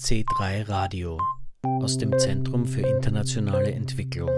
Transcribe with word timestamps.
C3 0.00 0.68
Radio 0.68 1.20
aus 1.64 1.98
dem 1.98 2.16
Zentrum 2.18 2.64
für 2.64 2.82
internationale 2.82 3.72
Entwicklung. 3.72 4.30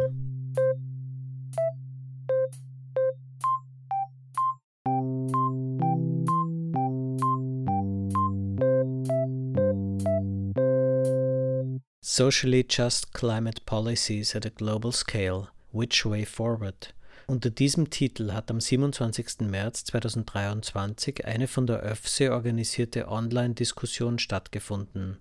Socially 12.01 12.66
Just 12.69 13.12
Climate 13.12 13.62
Policies 13.66 14.34
at 14.34 14.47
a 14.47 14.51
Global 14.51 14.92
Scale 14.92 15.48
Which 15.73 16.06
Way 16.06 16.24
Forward 16.24 16.95
unter 17.30 17.51
diesem 17.51 17.91
Titel 17.91 18.33
hat 18.33 18.51
am 18.51 18.61
27. 18.61 19.42
März 19.42 19.84
2023 19.84 21.24
eine 21.27 21.47
von 21.47 21.65
der 21.65 21.84
ÖFSE 21.84 22.33
organisierte 22.33 23.06
Online-Diskussion 23.06 24.19
stattgefunden. 24.19 25.16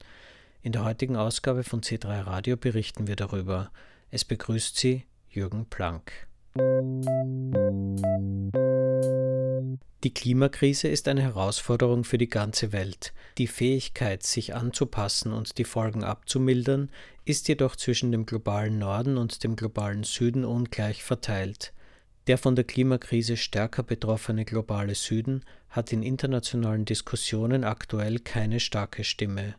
In 0.61 0.73
der 0.73 0.83
heutigen 0.83 1.15
Ausgabe 1.15 1.63
von 1.63 1.79
C3 1.79 2.25
Radio 2.27 2.57
berichten 2.57 3.07
wir 3.07 3.15
darüber. 3.15 3.71
Es 4.11 4.25
begrüßt 4.25 4.77
Sie 4.77 5.05
Jürgen 5.29 5.65
Planck. 5.69 6.27
Die 10.03 10.13
Klimakrise 10.13 10.89
ist 10.89 11.07
eine 11.07 11.21
Herausforderung 11.21 12.03
für 12.03 12.17
die 12.17 12.27
ganze 12.27 12.73
Welt. 12.73 13.13
Die 13.37 13.47
Fähigkeit, 13.47 14.23
sich 14.23 14.53
anzupassen 14.53 15.31
und 15.31 15.57
die 15.57 15.63
Folgen 15.63 16.03
abzumildern, 16.03 16.89
ist 17.23 17.47
jedoch 17.47 17.77
zwischen 17.77 18.11
dem 18.11 18.25
globalen 18.25 18.79
Norden 18.79 19.17
und 19.17 19.45
dem 19.45 19.55
globalen 19.55 20.03
Süden 20.03 20.43
ungleich 20.43 21.05
verteilt. 21.05 21.71
Der 22.27 22.37
von 22.37 22.57
der 22.57 22.65
Klimakrise 22.65 23.37
stärker 23.37 23.83
betroffene 23.83 24.43
globale 24.43 24.95
Süden 24.95 25.45
hat 25.69 25.93
in 25.93 26.03
internationalen 26.03 26.83
Diskussionen 26.83 27.63
aktuell 27.63 28.19
keine 28.19 28.59
starke 28.59 29.05
Stimme. 29.05 29.55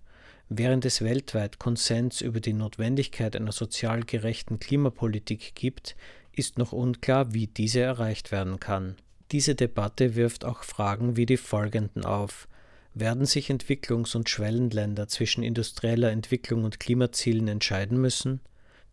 Während 0.53 0.85
es 0.85 1.01
weltweit 1.03 1.61
Konsens 1.61 2.21
über 2.21 2.41
die 2.41 2.53
Notwendigkeit 2.53 3.37
einer 3.37 3.53
sozial 3.53 4.03
gerechten 4.03 4.59
Klimapolitik 4.59 5.55
gibt, 5.55 5.95
ist 6.33 6.59
noch 6.59 6.73
unklar, 6.73 7.33
wie 7.33 7.47
diese 7.47 7.79
erreicht 7.79 8.33
werden 8.33 8.59
kann. 8.59 8.97
Diese 9.31 9.55
Debatte 9.55 10.17
wirft 10.17 10.45
auch 10.45 10.65
Fragen 10.65 11.17
wie 11.17 11.25
die 11.25 11.37
folgenden 11.37 12.05
auf. 12.05 12.49
Werden 12.95 13.27
sich 13.27 13.49
Entwicklungs- 13.49 14.17
und 14.17 14.29
Schwellenländer 14.29 15.07
zwischen 15.07 15.45
industrieller 15.45 16.11
Entwicklung 16.11 16.65
und 16.65 16.81
Klimazielen 16.81 17.47
entscheiden 17.47 18.01
müssen? 18.01 18.41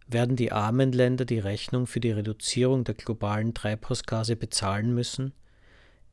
Werden 0.06 0.36
die 0.36 0.52
armen 0.52 0.92
Länder 0.92 1.26
die 1.26 1.40
Rechnung 1.40 1.88
für 1.88 2.00
die 2.00 2.12
Reduzierung 2.12 2.84
der 2.84 2.94
globalen 2.94 3.56
Treibhausgase 3.56 4.36
bezahlen 4.36 4.94
müssen? 4.94 5.34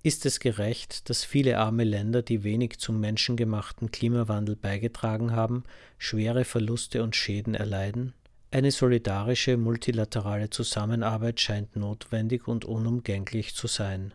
Ist 0.07 0.27
es 0.27 0.39
gerecht, 0.39 1.09
dass 1.09 1.25
viele 1.25 1.57
arme 1.57 1.83
Länder, 1.83 2.21
die 2.21 2.45
wenig 2.45 2.79
zum 2.79 3.01
menschengemachten 3.01 3.91
Klimawandel 3.91 4.55
beigetragen 4.55 5.33
haben, 5.33 5.65
schwere 5.97 6.45
Verluste 6.45 7.03
und 7.03 7.17
Schäden 7.17 7.55
erleiden? 7.55 8.13
Eine 8.51 8.71
solidarische 8.71 9.57
multilaterale 9.57 10.51
Zusammenarbeit 10.51 11.41
scheint 11.41 11.75
notwendig 11.75 12.47
und 12.47 12.67
unumgänglich 12.67 13.55
zu 13.55 13.67
sein. 13.67 14.13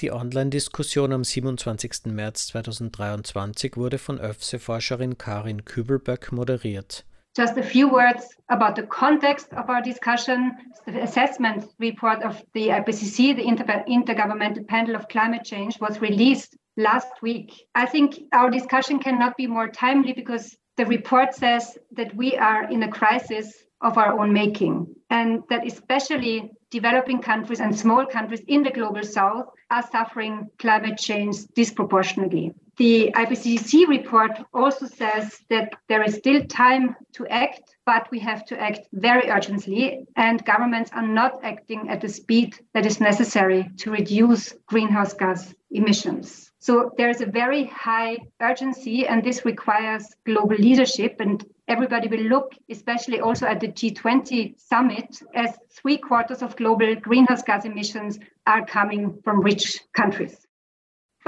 Die 0.00 0.10
Online-Diskussion 0.10 1.12
am 1.12 1.22
27. 1.22 2.06
März 2.06 2.48
2023 2.48 3.76
wurde 3.76 3.98
von 3.98 4.18
ÖFSE-Forscherin 4.18 5.18
Karin 5.18 5.64
Kübelböck 5.64 6.32
moderiert. 6.32 7.04
Just 7.38 7.56
a 7.56 7.62
few 7.62 7.88
words 7.88 8.34
about 8.48 8.74
the 8.74 8.82
context 8.82 9.52
of 9.52 9.70
our 9.70 9.80
discussion. 9.80 10.56
The 10.86 11.04
assessment 11.04 11.72
report 11.78 12.20
of 12.24 12.42
the 12.52 12.70
IPCC, 12.70 13.36
the 13.36 13.46
Inter- 13.46 13.84
Intergovernmental 13.88 14.66
Panel 14.66 14.96
of 14.96 15.06
Climate 15.06 15.44
Change, 15.44 15.78
was 15.80 16.00
released 16.00 16.56
last 16.76 17.22
week. 17.22 17.52
I 17.76 17.86
think 17.86 18.18
our 18.32 18.50
discussion 18.50 18.98
cannot 18.98 19.36
be 19.36 19.46
more 19.46 19.68
timely 19.68 20.12
because 20.12 20.56
the 20.76 20.86
report 20.86 21.32
says 21.32 21.78
that 21.92 22.12
we 22.16 22.36
are 22.36 22.68
in 22.68 22.82
a 22.82 22.90
crisis 22.90 23.54
of 23.82 23.98
our 23.98 24.18
own 24.18 24.32
making, 24.32 24.92
and 25.08 25.44
that 25.48 25.64
especially 25.64 26.50
developing 26.72 27.22
countries 27.22 27.60
and 27.60 27.78
small 27.78 28.04
countries 28.04 28.42
in 28.48 28.64
the 28.64 28.72
global 28.72 29.04
south 29.04 29.46
are 29.70 29.86
suffering 29.92 30.50
climate 30.58 30.98
change 30.98 31.36
disproportionately. 31.54 32.52
The 32.78 33.10
IPCC 33.16 33.88
report 33.88 34.38
also 34.54 34.86
says 34.86 35.40
that 35.50 35.74
there 35.88 36.04
is 36.04 36.14
still 36.14 36.44
time 36.44 36.94
to 37.14 37.26
act, 37.26 37.76
but 37.84 38.08
we 38.12 38.20
have 38.20 38.44
to 38.46 38.60
act 38.60 38.86
very 38.92 39.28
urgently, 39.28 40.06
and 40.14 40.44
governments 40.44 40.92
are 40.94 41.06
not 41.06 41.40
acting 41.42 41.88
at 41.88 42.00
the 42.00 42.08
speed 42.08 42.54
that 42.74 42.86
is 42.86 43.00
necessary 43.00 43.68
to 43.78 43.90
reduce 43.90 44.52
greenhouse 44.68 45.12
gas 45.12 45.52
emissions. 45.72 46.52
So 46.60 46.92
there 46.96 47.10
is 47.10 47.20
a 47.20 47.26
very 47.26 47.64
high 47.64 48.18
urgency, 48.40 49.08
and 49.08 49.24
this 49.24 49.44
requires 49.44 50.14
global 50.24 50.56
leadership. 50.56 51.16
And 51.18 51.44
everybody 51.66 52.06
will 52.06 52.28
look, 52.28 52.54
especially 52.70 53.18
also 53.18 53.46
at 53.46 53.58
the 53.58 53.68
G20 53.68 54.56
summit, 54.60 55.20
as 55.34 55.58
three 55.70 55.98
quarters 55.98 56.42
of 56.42 56.54
global 56.54 56.94
greenhouse 56.94 57.42
gas 57.42 57.64
emissions 57.64 58.20
are 58.46 58.64
coming 58.64 59.20
from 59.24 59.40
rich 59.40 59.80
countries. 59.94 60.47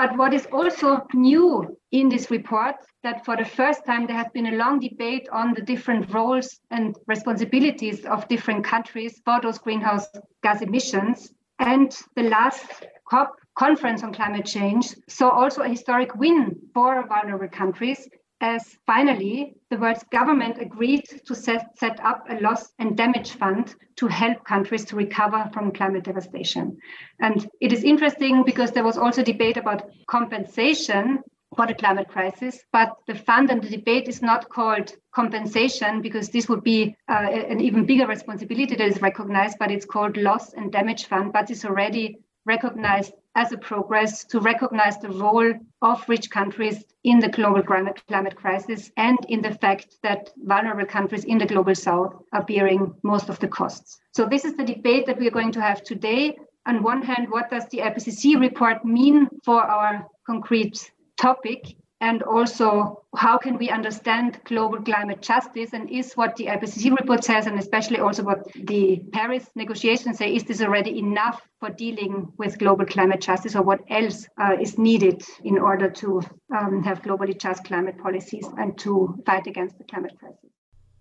But 0.01 0.17
what 0.17 0.33
is 0.33 0.47
also 0.51 1.07
new 1.13 1.77
in 1.93 2.09
this 2.09 2.31
report 2.31 2.77
that 3.03 3.23
for 3.23 3.37
the 3.37 3.45
first 3.45 3.85
time 3.85 4.07
there 4.07 4.17
has 4.17 4.29
been 4.33 4.47
a 4.47 4.57
long 4.57 4.81
debate 4.81 5.29
on 5.31 5.53
the 5.53 5.61
different 5.61 6.11
roles 6.15 6.59
and 6.71 6.97
responsibilities 7.07 8.07
of 8.07 8.27
different 8.27 8.65
countries 8.65 9.21
for 9.27 9.43
those 9.43 9.59
greenhouse 9.59 10.07
gas 10.43 10.63
emissions. 10.63 11.35
And 11.59 11.95
the 12.17 12.23
last 12.23 12.87
COP 13.11 13.35
conference 13.59 14.03
on 14.03 14.15
climate 14.15 14.47
change 14.47 14.95
saw 15.07 15.29
also 15.29 15.61
a 15.65 15.69
historic 15.69 16.15
win 16.15 16.57
for 16.73 17.07
vulnerable 17.07 17.49
countries 17.49 18.09
as 18.41 18.77
finally 18.87 19.55
the 19.71 19.77
world's 19.77 20.05
government 20.05 20.59
agreed 20.61 21.05
to 21.27 21.35
set, 21.35 21.79
set 21.79 22.01
up 22.05 22.25
a 22.29 22.41
loss 22.41 22.73
and 22.79 22.97
damage 22.97 23.33
fund 23.33 23.75
to 23.97 24.07
help 24.07 24.45
countries 24.45 24.85
to 24.87 24.97
recover 24.97 25.49
from 25.53 25.73
climate 25.73 26.05
devastation. 26.05 26.79
And 27.21 27.49
it 27.61 27.73
is 27.73 27.85
interesting 27.85 28.43
because 28.45 28.71
there 28.71 28.85
was 28.85 28.97
also 28.97 29.23
debate 29.23 29.57
about 29.57 29.91
compensation 30.07 31.21
for 31.57 31.67
the 31.67 31.75
climate 31.75 32.09
crisis, 32.09 32.61
but 32.73 32.97
the 33.07 33.15
fund 33.15 33.51
and 33.51 33.61
the 33.63 33.77
debate 33.77 34.09
is 34.09 34.23
not 34.23 34.49
called 34.49 34.93
compensation 35.13 36.01
because 36.01 36.29
this 36.29 36.49
would 36.49 36.63
be 36.63 36.95
uh, 37.09 37.27
an 37.29 37.61
even 37.61 37.85
bigger 37.85 38.07
responsibility 38.07 38.77
that 38.77 38.87
is 38.87 39.03
recognized, 39.03 39.59
but 39.59 39.71
it's 39.71 39.85
called 39.85 40.17
loss 40.17 40.55
and 40.55 40.71
damage 40.71 41.07
fund, 41.07 41.33
but 41.33 41.51
it's 41.51 41.65
already 41.65 42.19
recognized 42.47 43.13
as 43.35 43.53
a 43.53 43.59
progress 43.59 44.25
to 44.25 44.41
recognize 44.41 44.99
the 44.99 45.09
role 45.09 45.53
of 45.83 46.09
rich 46.09 46.31
countries 46.31 46.85
in 47.05 47.19
the 47.19 47.29
global 47.29 47.63
climate, 47.63 48.37
crisis 48.37 48.91
and 48.97 49.19
in 49.29 49.41
the 49.41 49.55
fact 49.55 49.97
that 50.03 50.31
vulnerable 50.45 50.85
countries 50.85 51.25
in 51.25 51.39
the 51.39 51.47
global 51.47 51.75
south 51.75 52.15
are 52.33 52.45
bearing 52.45 52.95
most 53.03 53.29
of 53.29 53.39
the 53.39 53.49
costs. 53.49 53.99
So, 54.13 54.27
this 54.27 54.45
is 54.45 54.57
the 54.57 54.65
debate 54.65 55.07
that 55.07 55.19
we 55.19 55.29
are 55.29 55.33
going 55.33 55.53
to 55.53 55.61
have 55.61 55.83
today. 55.83 56.37
On 56.67 56.83
one 56.83 57.03
hand, 57.03 57.31
what 57.31 57.51
does 57.51 57.67
the 57.69 57.79
IPCC 57.79 58.39
report 58.39 58.85
mean 58.85 59.29
for 59.45 59.63
our 59.63 60.07
concrete 60.27 60.91
topic? 61.17 61.77
And 62.01 62.23
also 62.23 63.03
how 63.15 63.37
can 63.37 63.59
we 63.59 63.69
understand 63.69 64.41
global 64.45 64.81
climate 64.83 65.21
justice 65.21 65.73
and 65.73 65.91
is 65.91 66.15
what 66.15 66.35
the 66.37 66.47
IPCC 66.47 66.97
report 66.99 67.25
says 67.25 67.47
and 67.47 67.59
especially 67.59 67.99
also 67.99 68.23
what 68.23 68.47
the 68.55 69.03
Paris 69.13 69.51
negotiations 69.55 70.19
say 70.19 70.35
is 70.35 70.45
this 70.45 70.63
already 70.63 70.99
enough 70.99 71.43
for 71.59 71.71
dealing 71.71 72.33
with 72.39 72.59
global 72.59 72.87
climate 72.87 73.21
justice 73.21 73.55
or 73.55 73.63
what 73.63 73.81
else 73.91 74.27
uh, 74.41 74.57
is 74.61 74.79
needed 74.79 75.23
in 75.45 75.59
order 75.59 75.91
to 75.91 76.23
um, 76.57 76.83
have 76.83 77.03
globally 77.03 77.39
just 77.39 77.65
climate 77.65 77.99
policies 77.99 78.47
and 78.59 78.79
to 78.79 79.15
fight 79.27 79.47
against 79.47 79.77
the 79.79 79.85
climate 79.85 80.19
crisis. 80.19 80.51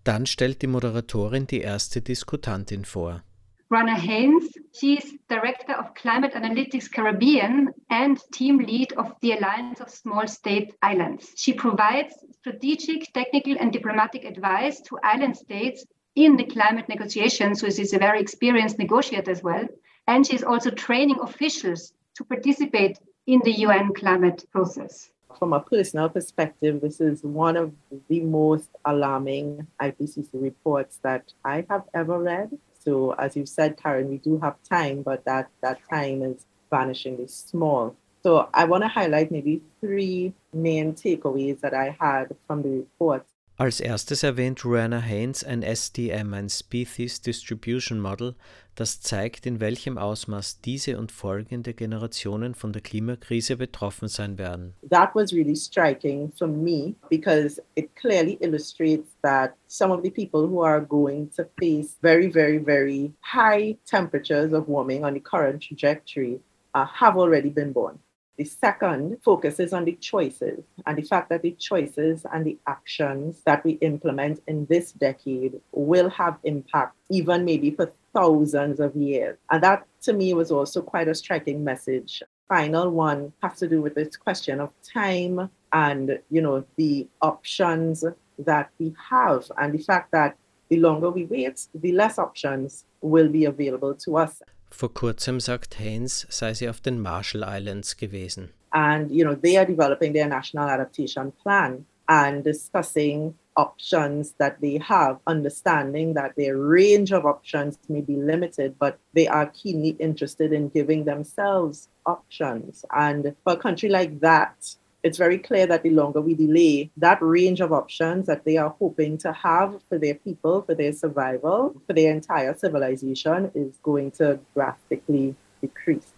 Dann 0.04 0.24
stellt 0.24 0.62
die 0.62 0.66
Moderatorin 0.66 1.46
die 1.46 1.60
erste 1.60 2.00
Diskutantin 2.00 2.86
vor. 2.86 3.22
Rana 3.70 3.94
Haynes. 3.94 4.48
She's 4.72 5.14
Director 5.28 5.74
of 5.74 5.94
Climate 5.94 6.32
Analytics 6.34 6.90
Caribbean 6.90 7.72
and 7.88 8.18
team 8.32 8.58
lead 8.58 8.92
of 8.94 9.14
the 9.20 9.32
Alliance 9.32 9.80
of 9.80 9.88
Small 9.90 10.26
State 10.26 10.74
Islands. 10.82 11.30
She 11.36 11.52
provides 11.52 12.12
strategic, 12.40 13.12
technical, 13.12 13.56
and 13.60 13.72
diplomatic 13.72 14.24
advice 14.24 14.80
to 14.80 14.98
island 15.04 15.36
states 15.36 15.86
in 16.16 16.36
the 16.36 16.46
climate 16.46 16.88
negotiations. 16.88 17.60
So 17.60 17.70
she's 17.70 17.92
a 17.92 17.98
very 17.98 18.20
experienced 18.20 18.76
negotiator 18.76 19.30
as 19.30 19.44
well. 19.44 19.68
And 20.08 20.26
she's 20.26 20.42
also 20.42 20.70
training 20.70 21.20
officials 21.22 21.92
to 22.16 22.24
participate 22.24 22.98
in 23.28 23.40
the 23.44 23.52
UN 23.60 23.94
climate 23.94 24.44
process. 24.50 25.12
From 25.38 25.52
a 25.52 25.60
personal 25.60 26.08
perspective, 26.08 26.80
this 26.80 27.00
is 27.00 27.22
one 27.22 27.56
of 27.56 27.72
the 28.08 28.20
most 28.20 28.70
alarming 28.84 29.68
IPCC 29.80 30.30
reports 30.32 30.98
that 31.04 31.32
I 31.44 31.64
have 31.70 31.84
ever 31.94 32.18
read. 32.18 32.50
So 32.80 33.12
as 33.12 33.36
you 33.36 33.46
said, 33.46 33.76
Karin, 33.76 34.08
we 34.08 34.18
do 34.18 34.38
have 34.40 34.56
time, 34.68 35.02
but 35.02 35.24
that, 35.26 35.50
that 35.62 35.80
time 35.88 36.22
is 36.22 36.46
vanishingly 36.72 37.28
small. 37.28 37.94
So 38.22 38.48
I 38.52 38.64
want 38.64 38.82
to 38.84 38.88
highlight 38.88 39.30
maybe 39.30 39.62
three 39.80 40.34
main 40.52 40.94
takeaways 40.94 41.60
that 41.60 41.74
I 41.74 41.96
had 42.00 42.36
from 42.46 42.62
the 42.62 42.70
report. 42.70 43.24
Als 43.58 43.80
erstes 43.80 44.24
erwähnt 44.24 44.64
Ruenna 44.64 45.00
Haynes 45.00 45.44
ein 45.44 45.62
SDM, 45.62 46.32
ein 46.32 46.48
Species 46.48 47.20
Distribution 47.20 48.00
Model, 48.00 48.34
Das 48.80 49.02
zeigt, 49.02 49.44
in 49.44 49.60
welchem 49.60 49.98
Ausmaß 49.98 50.62
diese 50.62 50.96
und 50.96 51.12
folgende 51.12 51.74
Generationen 51.74 52.54
von 52.54 52.72
der 52.72 52.80
Klimakrise 52.80 53.58
betroffen 53.58 54.08
sein 54.08 54.38
werden. 54.38 54.72
That 54.88 55.14
was 55.14 55.34
really 55.34 55.54
striking 55.54 56.32
for 56.32 56.48
me 56.48 56.94
because 57.10 57.60
it 57.74 57.94
clearly 57.94 58.38
illustrates 58.40 59.10
that 59.22 59.52
some 59.68 59.92
of 59.92 60.02
the 60.02 60.08
people 60.08 60.48
who 60.48 60.64
are 60.64 60.80
going 60.80 61.30
to 61.36 61.44
face 61.58 61.98
very, 62.00 62.32
very, 62.32 62.56
very 62.56 63.12
high 63.20 63.76
temperatures 63.84 64.54
of 64.54 64.66
warming 64.66 65.04
on 65.04 65.12
the 65.12 65.20
current 65.20 65.62
trajectory 65.62 66.40
uh, 66.72 66.86
have 66.86 67.18
already 67.18 67.50
been 67.50 67.74
born. 67.74 67.98
The 68.38 68.46
second 68.46 69.18
focuses 69.22 69.74
on 69.74 69.84
the 69.84 69.92
choices 70.00 70.64
and 70.86 70.96
the 70.96 71.02
fact 71.02 71.28
that 71.28 71.42
the 71.42 71.50
choices 71.58 72.24
and 72.32 72.46
the 72.46 72.56
actions 72.66 73.42
that 73.44 73.62
we 73.62 73.72
implement 73.82 74.40
in 74.46 74.64
this 74.70 74.92
decade 74.92 75.60
will 75.72 76.08
have 76.08 76.38
impact, 76.44 76.96
even 77.10 77.44
maybe 77.44 77.72
for 77.72 77.92
thousands 78.14 78.80
of 78.80 78.94
years. 78.96 79.36
And 79.50 79.62
that 79.62 79.86
to 80.02 80.12
me 80.12 80.34
was 80.34 80.50
also 80.50 80.82
quite 80.82 81.08
a 81.08 81.14
striking 81.14 81.62
message. 81.64 82.22
Final 82.48 82.90
one 82.90 83.32
has 83.42 83.58
to 83.58 83.68
do 83.68 83.80
with 83.80 83.94
this 83.94 84.16
question 84.16 84.60
of 84.60 84.70
time 84.82 85.50
and 85.72 86.18
you 86.30 86.42
know 86.42 86.64
the 86.76 87.06
options 87.22 88.04
that 88.38 88.70
we 88.78 88.92
have 89.08 89.44
and 89.58 89.72
the 89.72 89.82
fact 89.82 90.10
that 90.10 90.36
the 90.68 90.78
longer 90.78 91.10
we 91.10 91.26
wait, 91.26 91.66
the 91.74 91.92
less 91.92 92.18
options 92.18 92.84
will 93.00 93.28
be 93.28 93.44
available 93.44 93.94
to 93.94 94.16
us. 94.16 94.42
Vor 94.70 94.88
kurzem 94.94 95.40
sagt 95.40 95.80
Haynes, 95.80 96.26
sei 96.30 96.54
sie 96.54 96.68
auf 96.68 96.80
den 96.80 97.00
Marshall 97.00 97.44
Islands 97.44 97.96
gewesen. 97.96 98.50
And 98.72 99.10
you 99.10 99.24
know, 99.24 99.34
they 99.34 99.56
are 99.56 99.66
developing 99.66 100.12
their 100.12 100.28
national 100.28 100.68
adaptation 100.68 101.32
plan 101.32 101.84
and 102.08 102.44
discussing 102.44 103.34
options 103.56 104.34
that 104.38 104.60
they 104.60 104.78
have, 104.78 105.18
understanding 105.26 106.14
that 106.14 106.34
their 106.36 106.56
range 106.56 107.12
of 107.12 107.26
options 107.26 107.78
may 107.88 108.00
be 108.00 108.16
limited, 108.16 108.76
but 108.78 108.98
they 109.12 109.26
are 109.28 109.46
keenly 109.46 109.90
interested 109.98 110.52
in 110.52 110.68
giving 110.68 111.04
themselves 111.04 111.88
options. 112.06 112.84
And 112.92 113.34
for 113.44 113.54
a 113.54 113.56
country 113.56 113.88
like 113.88 114.20
that, 114.20 114.74
it's 115.02 115.18
very 115.18 115.38
clear 115.38 115.66
that 115.66 115.82
the 115.82 115.90
longer 115.90 116.20
we 116.20 116.34
delay, 116.34 116.90
that 116.98 117.18
range 117.22 117.60
of 117.60 117.72
options 117.72 118.26
that 118.26 118.44
they 118.44 118.56
are 118.58 118.74
hoping 118.78 119.16
to 119.18 119.32
have 119.32 119.80
for 119.88 119.98
their 119.98 120.14
people, 120.14 120.62
for 120.62 120.74
their 120.74 120.92
survival, 120.92 121.74
for 121.86 121.92
their 121.94 122.12
entire 122.12 122.54
civilization 122.54 123.50
is 123.54 123.78
going 123.82 124.10
to 124.12 124.38
drastically 124.54 125.34
decrease. 125.60 126.12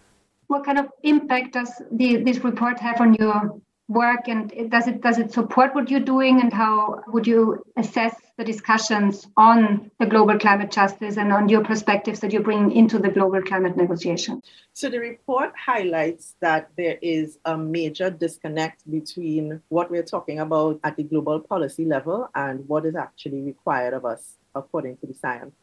What 0.47 0.65
kind 0.65 0.77
of 0.77 0.87
impact 1.03 1.53
does 1.53 1.81
the, 1.91 2.17
this 2.17 2.43
report 2.43 2.79
have 2.79 2.99
on 2.99 3.13
your 3.15 3.59
work 3.89 4.27
and 4.27 4.49
does 4.69 4.87
it 4.87 5.01
does 5.01 5.17
it 5.17 5.33
support 5.33 5.75
what 5.75 5.89
you're 5.89 5.99
doing 5.99 6.39
and 6.39 6.53
how 6.53 7.01
would 7.07 7.27
you 7.27 7.63
assess 7.75 8.15
the 8.37 8.43
discussions 8.43 9.27
on 9.35 9.91
the 9.99 10.05
global 10.05 10.39
climate 10.39 10.71
justice 10.71 11.17
and 11.17 11.31
on 11.33 11.49
your 11.49 11.63
perspectives 11.63 12.21
that 12.21 12.31
you 12.31 12.39
bring 12.39 12.71
into 12.71 12.97
the 12.97 13.09
global 13.09 13.41
climate 13.41 13.75
negotiation? 13.75 14.41
So 14.73 14.89
the 14.89 14.99
report 14.99 15.53
highlights 15.57 16.35
that 16.39 16.69
there 16.77 16.97
is 17.01 17.37
a 17.45 17.57
major 17.57 18.09
disconnect 18.09 18.89
between 18.89 19.61
what 19.67 19.91
we're 19.91 20.03
talking 20.03 20.39
about 20.39 20.79
at 20.83 20.95
the 20.95 21.03
global 21.03 21.41
policy 21.41 21.85
level 21.85 22.29
and 22.33 22.67
what 22.67 22.85
is 22.85 22.95
actually 22.95 23.41
required 23.41 23.93
of 23.93 24.05
us 24.05 24.37
according 24.55 24.97
to 24.97 25.07
the 25.07 25.13
science 25.13 25.55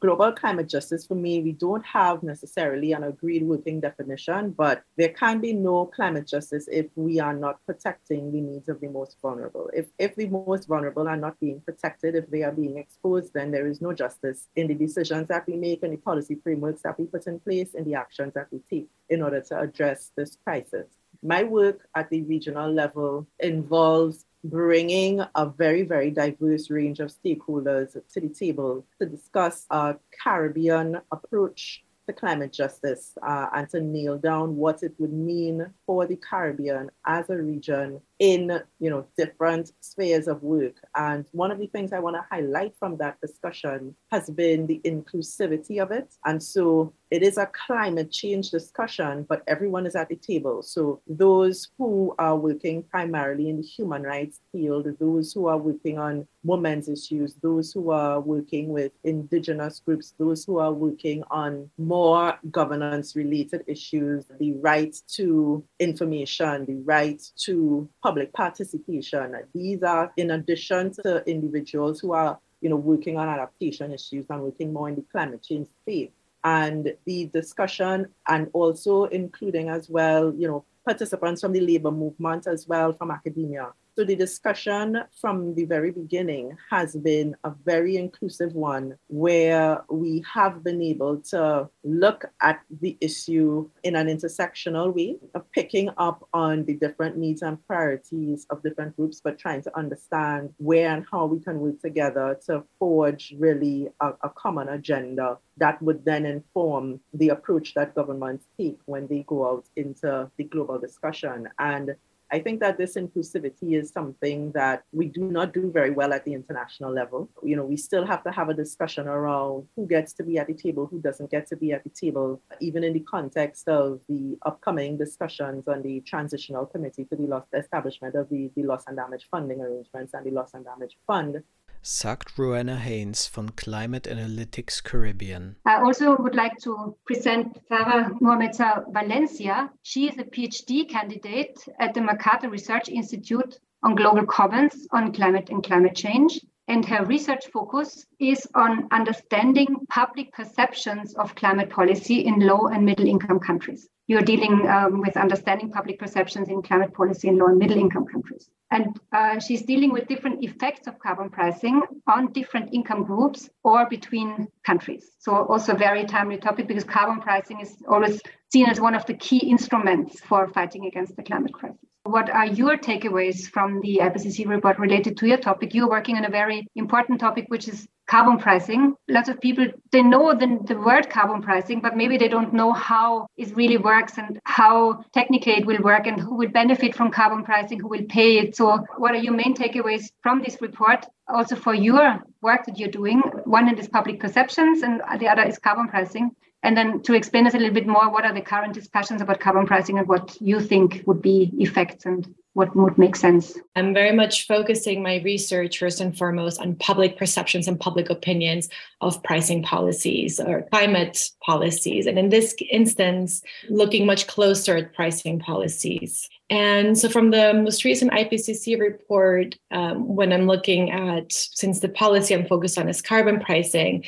global 0.00 0.32
climate 0.32 0.68
justice 0.68 1.06
for 1.06 1.14
me, 1.14 1.40
we 1.42 1.52
don't 1.52 1.84
have 1.84 2.22
necessarily 2.22 2.92
an 2.92 3.04
agreed 3.04 3.42
working 3.42 3.80
definition, 3.80 4.50
but 4.50 4.82
there 4.96 5.10
can 5.10 5.40
be 5.40 5.52
no 5.52 5.86
climate 5.86 6.26
justice 6.26 6.68
if 6.70 6.86
we 6.94 7.20
are 7.20 7.34
not 7.34 7.64
protecting 7.66 8.30
the 8.32 8.40
needs 8.40 8.68
of 8.68 8.80
the 8.80 8.88
most 8.88 9.16
vulnerable. 9.20 9.70
If, 9.72 9.86
if 9.98 10.14
the 10.16 10.28
most 10.28 10.68
vulnerable 10.68 11.08
are 11.08 11.16
not 11.16 11.38
being 11.40 11.60
protected, 11.60 12.14
if 12.14 12.30
they 12.30 12.42
are 12.42 12.52
being 12.52 12.78
exposed, 12.78 13.32
then 13.34 13.50
there 13.50 13.66
is 13.66 13.80
no 13.80 13.92
justice 13.92 14.48
in 14.56 14.66
the 14.66 14.74
decisions 14.74 15.28
that 15.28 15.46
we 15.46 15.56
make 15.56 15.82
and 15.82 15.92
the 15.92 15.96
policy 15.96 16.36
frameworks 16.42 16.82
that 16.82 16.98
we 16.98 17.06
put 17.06 17.26
in 17.26 17.40
place 17.40 17.74
and 17.74 17.86
the 17.86 17.94
actions 17.94 18.34
that 18.34 18.48
we 18.50 18.60
take 18.70 18.88
in 19.08 19.22
order 19.22 19.40
to 19.40 19.58
address 19.58 20.12
this 20.16 20.36
crisis. 20.44 20.86
My 21.22 21.42
work 21.42 21.88
at 21.94 22.10
the 22.10 22.22
regional 22.22 22.70
level 22.72 23.26
involves 23.40 24.24
bringing 24.44 25.20
a 25.34 25.46
very, 25.46 25.82
very 25.82 26.10
diverse 26.10 26.70
range 26.70 27.00
of 27.00 27.12
stakeholders 27.12 27.92
to 28.12 28.20
the 28.20 28.28
table 28.28 28.86
to 29.00 29.06
discuss 29.06 29.66
a 29.70 29.96
Caribbean 30.22 31.00
approach 31.10 31.84
to 32.06 32.12
climate 32.12 32.52
justice 32.52 33.16
uh, 33.22 33.46
and 33.54 33.68
to 33.68 33.80
nail 33.80 34.16
down 34.16 34.56
what 34.56 34.82
it 34.82 34.94
would 34.98 35.12
mean 35.12 35.72
for 35.86 36.06
the 36.06 36.16
Caribbean 36.16 36.90
as 37.04 37.28
a 37.30 37.36
region 37.36 38.00
in 38.18 38.60
you 38.80 38.90
know 38.90 39.06
different 39.16 39.72
spheres 39.80 40.28
of 40.28 40.42
work. 40.42 40.76
And 40.94 41.24
one 41.32 41.50
of 41.50 41.58
the 41.58 41.66
things 41.66 41.92
i 41.92 41.98
want 41.98 42.16
to 42.16 42.24
highlight 42.30 42.74
from 42.78 42.96
that 42.98 43.20
discussion 43.20 43.94
has 44.10 44.28
been 44.30 44.66
the 44.66 44.80
inclusivity 44.84 45.80
of 45.82 45.90
it. 45.90 46.14
And 46.24 46.42
so 46.42 46.92
it 47.10 47.22
is 47.22 47.38
a 47.38 47.50
climate 47.66 48.10
change 48.10 48.50
discussion 48.50 49.24
but 49.28 49.42
everyone 49.46 49.86
is 49.86 49.96
at 49.96 50.08
the 50.08 50.16
table. 50.16 50.62
So 50.62 51.00
those 51.06 51.68
who 51.78 52.14
are 52.18 52.36
working 52.36 52.82
primarily 52.82 53.48
in 53.48 53.56
the 53.56 53.66
human 53.66 54.02
rights 54.02 54.40
field 54.52 54.86
those 54.98 55.32
who 55.32 55.46
are 55.46 55.58
working 55.58 55.98
on 55.98 56.26
women's 56.44 56.88
issues 56.88 57.34
those 57.42 57.72
who 57.72 57.90
are 57.90 58.20
working 58.20 58.68
with 58.68 58.92
indigenous 59.04 59.80
groups 59.84 60.14
those 60.18 60.44
who 60.44 60.58
are 60.58 60.72
working 60.72 61.22
on 61.30 61.68
more 61.76 62.38
governance 62.50 63.16
related 63.16 63.62
issues 63.66 64.24
the 64.38 64.52
right 64.54 64.96
to 65.06 65.64
information 65.78 66.64
the 66.64 66.76
right 66.84 67.22
to 67.36 67.88
public 68.08 68.32
participation. 68.32 69.36
These 69.54 69.82
are 69.82 70.10
in 70.16 70.30
addition 70.30 70.92
to 71.02 71.22
individuals 71.28 72.00
who 72.00 72.12
are, 72.12 72.38
you 72.62 72.70
know, 72.70 72.76
working 72.76 73.18
on 73.18 73.28
adaptation 73.28 73.92
issues 73.92 74.24
and 74.30 74.40
working 74.40 74.72
more 74.72 74.88
in 74.88 74.94
the 74.94 75.04
climate 75.12 75.42
change 75.42 75.68
space. 75.82 76.10
And 76.42 76.94
the 77.04 77.26
discussion 77.26 78.06
and 78.26 78.48
also 78.54 79.04
including 79.20 79.68
as 79.68 79.90
well, 79.90 80.32
you 80.34 80.48
know, 80.48 80.64
participants 80.86 81.42
from 81.42 81.52
the 81.52 81.60
labor 81.60 81.90
movement 81.90 82.46
as 82.46 82.66
well 82.66 82.94
from 82.94 83.10
academia 83.10 83.74
so 83.98 84.04
the 84.04 84.14
discussion 84.14 85.02
from 85.20 85.56
the 85.56 85.64
very 85.64 85.90
beginning 85.90 86.56
has 86.70 86.94
been 86.94 87.34
a 87.42 87.50
very 87.64 87.96
inclusive 87.96 88.52
one 88.52 88.96
where 89.08 89.82
we 89.90 90.22
have 90.32 90.62
been 90.62 90.80
able 90.80 91.16
to 91.16 91.68
look 91.82 92.24
at 92.40 92.60
the 92.80 92.96
issue 93.00 93.68
in 93.82 93.96
an 93.96 94.06
intersectional 94.06 94.94
way 94.94 95.16
of 95.34 95.50
picking 95.50 95.90
up 95.98 96.28
on 96.32 96.64
the 96.64 96.74
different 96.74 97.16
needs 97.16 97.42
and 97.42 97.58
priorities 97.66 98.46
of 98.50 98.62
different 98.62 98.94
groups, 98.94 99.20
but 99.20 99.36
trying 99.36 99.62
to 99.62 99.76
understand 99.76 100.54
where 100.58 100.94
and 100.94 101.04
how 101.10 101.26
we 101.26 101.40
can 101.40 101.58
work 101.58 101.80
together 101.80 102.38
to 102.46 102.62
forge 102.78 103.34
really 103.36 103.88
a, 103.98 104.12
a 104.22 104.30
common 104.30 104.68
agenda 104.68 105.38
that 105.58 105.82
would 105.82 106.04
then 106.04 106.24
inform 106.24 107.00
the 107.14 107.30
approach 107.30 107.74
that 107.74 107.94
governments 107.94 108.46
take 108.56 108.78
when 108.86 109.06
they 109.08 109.24
go 109.26 109.48
out 109.48 109.64
into 109.76 110.30
the 110.36 110.44
global 110.44 110.78
discussion. 110.78 111.48
And 111.58 111.96
I 112.30 112.40
think 112.40 112.60
that 112.60 112.76
this 112.76 112.96
inclusivity 112.96 113.80
is 113.80 113.90
something 113.90 114.52
that 114.52 114.82
we 114.92 115.06
do 115.06 115.24
not 115.24 115.54
do 115.54 115.70
very 115.70 115.90
well 115.90 116.12
at 116.12 116.24
the 116.24 116.34
international 116.34 116.92
level. 116.92 117.30
You 117.42 117.56
know, 117.56 117.64
we 117.64 117.76
still 117.76 118.04
have 118.04 118.22
to 118.24 118.30
have 118.30 118.50
a 118.50 118.54
discussion 118.54 119.08
around 119.08 119.66
who 119.76 119.86
gets 119.86 120.12
to 120.14 120.22
be 120.22 120.38
at 120.38 120.46
the 120.46 120.54
table, 120.54 120.86
who 120.86 121.00
doesn't 121.00 121.30
get 121.30 121.46
to 121.48 121.56
be 121.56 121.72
at 121.72 121.84
the 121.84 121.90
table, 121.90 122.42
even 122.60 122.84
in 122.84 122.92
the 122.92 123.00
context 123.00 123.68
of 123.68 124.00
the 124.08 124.36
upcoming 124.44 124.98
discussions 124.98 125.66
on 125.68 125.82
the 125.82 126.00
transitional 126.00 126.66
committee 126.66 127.06
for 127.08 127.16
the 127.16 127.26
loss 127.26 127.46
establishment 127.54 128.14
of 128.14 128.28
the, 128.28 128.50
the 128.56 128.62
loss 128.62 128.84
and 128.86 128.96
damage 128.96 129.26
funding 129.30 129.60
arrangements 129.60 130.12
and 130.12 130.26
the 130.26 130.30
loss 130.30 130.52
and 130.52 130.64
damage 130.64 130.98
fund 131.06 131.42
sagt 131.82 132.38
Ruenna 132.38 132.76
Haynes 132.76 133.26
von 133.26 133.54
Climate 133.56 134.06
Analytics 134.06 134.82
Caribbean. 134.82 135.56
I 135.64 135.80
also 135.82 136.16
would 136.18 136.34
like 136.34 136.56
to 136.64 136.96
present 137.04 137.58
Farah 137.70 138.10
Mohammadzadeh 138.20 138.92
Valencia. 138.92 139.70
She 139.82 140.08
is 140.08 140.18
a 140.18 140.24
PhD 140.24 140.88
candidate 140.88 141.58
at 141.78 141.94
the 141.94 142.00
Mercator 142.00 142.50
Research 142.50 142.88
Institute 142.88 143.58
on 143.82 143.94
Global 143.94 144.26
Commons 144.26 144.86
on 144.92 145.12
Climate 145.12 145.50
and 145.50 145.62
Climate 145.62 145.94
Change. 145.94 146.40
And 146.68 146.84
her 146.84 147.04
research 147.06 147.46
focus 147.52 148.06
is 148.18 148.46
on 148.54 148.88
understanding 148.90 149.86
public 149.88 150.32
perceptions 150.32 151.14
of 151.14 151.34
climate 151.34 151.70
policy 151.70 152.26
in 152.26 152.40
low 152.40 152.66
and 152.66 152.84
middle 152.84 153.06
income 153.06 153.40
countries 153.40 153.88
you're 154.08 154.22
dealing 154.22 154.66
um, 154.68 155.00
with 155.00 155.16
understanding 155.16 155.70
public 155.70 155.98
perceptions 155.98 156.48
in 156.48 156.62
climate 156.62 156.92
policy 156.94 157.28
in 157.28 157.38
low 157.38 157.46
and 157.46 157.58
middle 157.58 157.78
income 157.78 158.06
countries. 158.06 158.48
And 158.70 158.98
uh, 159.12 159.40
she's 159.40 159.62
dealing 159.62 159.92
with 159.92 160.08
different 160.08 160.44
effects 160.44 160.86
of 160.86 160.98
carbon 160.98 161.30
pricing 161.30 161.80
on 162.06 162.32
different 162.32 162.74
income 162.74 163.04
groups 163.04 163.48
or 163.64 163.88
between 163.88 164.48
countries. 164.64 165.10
So, 165.18 165.34
also 165.46 165.72
a 165.72 165.76
very 165.76 166.04
timely 166.04 166.36
topic 166.36 166.68
because 166.68 166.84
carbon 166.84 167.20
pricing 167.20 167.60
is 167.60 167.76
always 167.88 168.20
seen 168.52 168.66
as 168.66 168.78
one 168.78 168.94
of 168.94 169.06
the 169.06 169.14
key 169.14 169.38
instruments 169.38 170.20
for 170.20 170.48
fighting 170.48 170.84
against 170.86 171.16
the 171.16 171.22
climate 171.22 171.54
crisis. 171.54 171.87
What 172.08 172.30
are 172.30 172.46
your 172.46 172.76
takeaways 172.78 173.48
from 173.48 173.80
the 173.80 174.00
IPCC 174.02 174.46
report 174.46 174.78
related 174.78 175.16
to 175.18 175.26
your 175.26 175.36
topic? 175.36 175.74
You're 175.74 175.88
working 175.88 176.16
on 176.16 176.24
a 176.24 176.30
very 176.30 176.66
important 176.74 177.20
topic, 177.20 177.44
which 177.48 177.68
is 177.68 177.86
carbon 178.08 178.38
pricing. 178.38 178.94
Lots 179.08 179.28
of 179.28 179.38
people 179.40 179.66
they 179.92 180.02
know 180.02 180.34
the, 180.34 180.58
the 180.64 180.78
word 180.78 181.10
carbon 181.10 181.42
pricing, 181.42 181.80
but 181.80 181.96
maybe 181.96 182.16
they 182.16 182.28
don't 182.28 182.54
know 182.54 182.72
how 182.72 183.26
it 183.36 183.54
really 183.54 183.76
works 183.76 184.16
and 184.16 184.40
how 184.44 185.04
technically 185.12 185.58
it 185.58 185.66
will 185.66 185.82
work 185.82 186.06
and 186.06 186.18
who 186.18 186.34
will 186.34 186.48
benefit 186.48 186.94
from 186.94 187.10
carbon 187.10 187.44
pricing, 187.44 187.78
who 187.78 187.88
will 187.88 188.06
pay 188.08 188.38
it. 188.38 188.56
So, 188.56 188.78
what 188.96 189.12
are 189.14 189.18
your 189.18 189.34
main 189.34 189.54
takeaways 189.54 190.10
from 190.22 190.42
this 190.42 190.60
report? 190.62 191.04
Also 191.28 191.56
for 191.56 191.74
your 191.74 192.20
work 192.40 192.64
that 192.64 192.78
you're 192.78 192.88
doing. 192.88 193.20
One 193.44 193.78
is 193.78 193.88
public 193.88 194.18
perceptions, 194.18 194.82
and 194.82 195.02
the 195.20 195.28
other 195.28 195.42
is 195.42 195.58
carbon 195.58 195.88
pricing. 195.88 196.30
And 196.62 196.76
then 196.76 197.02
to 197.02 197.14
explain 197.14 197.46
us 197.46 197.54
a 197.54 197.58
little 197.58 197.74
bit 197.74 197.86
more, 197.86 198.10
what 198.10 198.24
are 198.24 198.34
the 198.34 198.40
current 198.40 198.74
discussions 198.74 199.22
about 199.22 199.40
carbon 199.40 199.66
pricing 199.66 199.98
and 199.98 200.08
what 200.08 200.36
you 200.40 200.60
think 200.60 201.02
would 201.06 201.22
be 201.22 201.52
effects 201.58 202.04
and 202.04 202.34
what 202.54 202.74
would 202.74 202.98
make 202.98 203.14
sense? 203.14 203.56
I'm 203.76 203.94
very 203.94 204.10
much 204.10 204.48
focusing 204.48 205.00
my 205.00 205.20
research 205.24 205.78
first 205.78 206.00
and 206.00 206.18
foremost 206.18 206.60
on 206.60 206.74
public 206.74 207.16
perceptions 207.16 207.68
and 207.68 207.78
public 207.78 208.10
opinions 208.10 208.68
of 209.00 209.22
pricing 209.22 209.62
policies 209.62 210.40
or 210.40 210.62
climate 210.72 211.30
policies. 211.46 212.06
And 212.06 212.18
in 212.18 212.30
this 212.30 212.56
instance, 212.68 213.42
looking 213.68 214.04
much 214.06 214.26
closer 214.26 214.76
at 214.76 214.92
pricing 214.94 215.38
policies. 215.38 216.28
And 216.50 216.98
so, 216.98 217.08
from 217.08 217.30
the 217.30 217.54
most 217.54 217.84
recent 217.84 218.10
IPCC 218.10 218.80
report, 218.80 219.56
um, 219.70 220.16
when 220.16 220.32
I'm 220.32 220.46
looking 220.46 220.90
at, 220.90 221.30
since 221.30 221.78
the 221.78 221.90
policy 221.90 222.34
I'm 222.34 222.46
focused 222.46 222.78
on 222.78 222.88
is 222.88 223.02
carbon 223.02 223.38
pricing, 223.38 224.04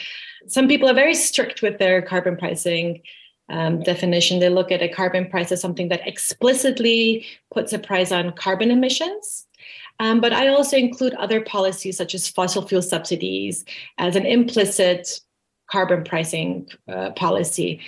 some 0.47 0.69
people 0.69 0.89
are 0.89 0.95
very 0.95 1.15
strict 1.15 1.63
with 1.63 1.79
their 1.79 2.03
carbon 2.03 2.37
pricing 2.37 3.03
um, 3.51 3.83
definition. 3.83 4.39
They 4.39 4.49
look 4.49 4.71
at 4.71 4.83
a 4.83 4.89
carbon 4.89 5.29
price 5.29 5.53
as 5.53 5.61
something 5.61 5.89
that 5.89 6.07
explicitly 6.07 7.27
puts 7.53 7.73
a 7.73 7.79
price 7.79 8.13
on 8.13 8.33
carbon 8.33 8.71
emissions. 8.71 9.47
Um, 9.99 10.21
but 10.21 10.33
I 10.33 10.49
also 10.49 10.77
include 10.77 11.15
other 11.15 11.43
policies 11.43 11.97
such 11.97 12.15
as 12.15 12.29
fossil 12.29 12.67
fuel 12.67 12.81
subsidies 12.81 13.65
as 13.99 14.17
an 14.17 14.25
implicit 14.25 15.21
carbon 15.71 16.05
pricing 16.05 16.69
uh, 16.89 17.11
policy. 17.11 17.81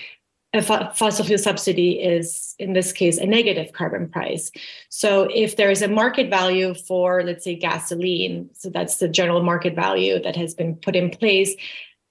A 0.54 0.60
fossil 0.60 1.24
fuel 1.24 1.38
subsidy 1.38 1.92
is, 1.92 2.54
in 2.58 2.74
this 2.74 2.92
case, 2.92 3.16
a 3.16 3.24
negative 3.24 3.72
carbon 3.72 4.10
price. 4.10 4.52
So 4.90 5.26
if 5.32 5.56
there 5.56 5.70
is 5.70 5.80
a 5.80 5.88
market 5.88 6.28
value 6.28 6.74
for, 6.74 7.22
let's 7.22 7.44
say, 7.44 7.54
gasoline, 7.54 8.50
so 8.52 8.68
that's 8.68 8.96
the 8.96 9.08
general 9.08 9.42
market 9.42 9.74
value 9.74 10.22
that 10.22 10.36
has 10.36 10.54
been 10.54 10.76
put 10.76 10.94
in 10.94 11.08
place, 11.08 11.54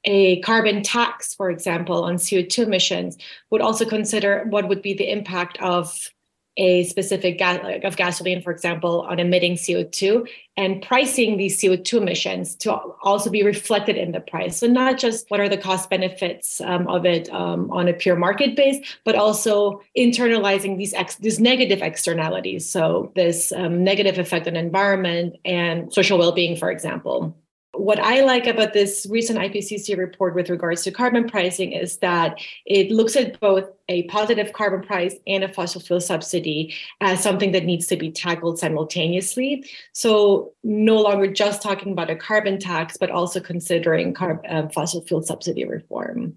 a 0.03 0.41
carbon 0.41 0.83
tax, 0.83 1.33
for 1.33 1.49
example, 1.49 2.03
on 2.03 2.15
CO2 2.15 2.63
emissions, 2.63 3.17
would 3.49 3.61
also 3.61 3.85
consider 3.85 4.45
what 4.49 4.67
would 4.67 4.81
be 4.81 4.93
the 4.93 5.11
impact 5.11 5.57
of 5.61 6.11
a 6.57 6.83
specific 6.83 7.37
gas 7.37 7.59
of 7.83 7.95
gasoline, 7.95 8.41
for 8.41 8.51
example, 8.51 9.01
on 9.09 9.19
emitting 9.19 9.53
CO2 9.53 10.27
and 10.57 10.81
pricing 10.81 11.37
these 11.37 11.59
CO2 11.61 12.01
emissions 12.01 12.55
to 12.55 12.73
also 12.73 13.29
be 13.29 13.41
reflected 13.41 13.95
in 13.95 14.11
the 14.11 14.19
price. 14.19 14.57
So 14.59 14.67
not 14.67 14.97
just 14.97 15.31
what 15.31 15.39
are 15.39 15.47
the 15.47 15.57
cost 15.57 15.89
benefits 15.89 16.59
um, 16.61 16.87
of 16.89 17.05
it 17.05 17.29
um, 17.33 17.71
on 17.71 17.87
a 17.87 17.93
pure 17.93 18.17
market 18.17 18.57
base, 18.57 18.85
but 19.05 19.15
also 19.15 19.81
internalizing 19.97 20.77
these 20.77 20.93
ex- 20.93 21.15
these 21.15 21.39
negative 21.39 21.81
externalities. 21.81 22.69
So 22.69 23.11
this 23.15 23.53
um, 23.53 23.83
negative 23.83 24.19
effect 24.19 24.45
on 24.47 24.57
environment 24.57 25.37
and 25.45 25.91
social 25.93 26.17
well-being, 26.17 26.57
for 26.57 26.69
example. 26.69 27.33
What 27.73 27.99
I 27.99 28.21
like 28.21 28.47
about 28.47 28.73
this 28.73 29.07
recent 29.09 29.39
IPCC 29.39 29.97
report 29.97 30.35
with 30.35 30.49
regards 30.49 30.83
to 30.83 30.91
carbon 30.91 31.29
pricing 31.29 31.71
is 31.71 31.97
that 31.99 32.37
it 32.65 32.91
looks 32.91 33.15
at 33.15 33.39
both 33.39 33.69
a 33.87 34.03
positive 34.03 34.51
carbon 34.51 34.81
price 34.81 35.15
and 35.25 35.43
a 35.43 35.47
fossil 35.47 35.79
fuel 35.79 36.01
subsidy 36.01 36.73
as 36.99 37.23
something 37.23 37.53
that 37.53 37.63
needs 37.63 37.87
to 37.87 37.95
be 37.95 38.11
tackled 38.11 38.59
simultaneously. 38.59 39.65
So, 39.93 40.51
no 40.63 41.01
longer 41.01 41.27
just 41.27 41.61
talking 41.61 41.93
about 41.93 42.09
a 42.09 42.15
carbon 42.15 42.59
tax, 42.59 42.97
but 42.97 43.09
also 43.09 43.39
considering 43.39 44.13
carb, 44.13 44.41
um, 44.49 44.69
fossil 44.69 45.01
fuel 45.01 45.21
subsidy 45.21 45.63
reform. 45.63 46.35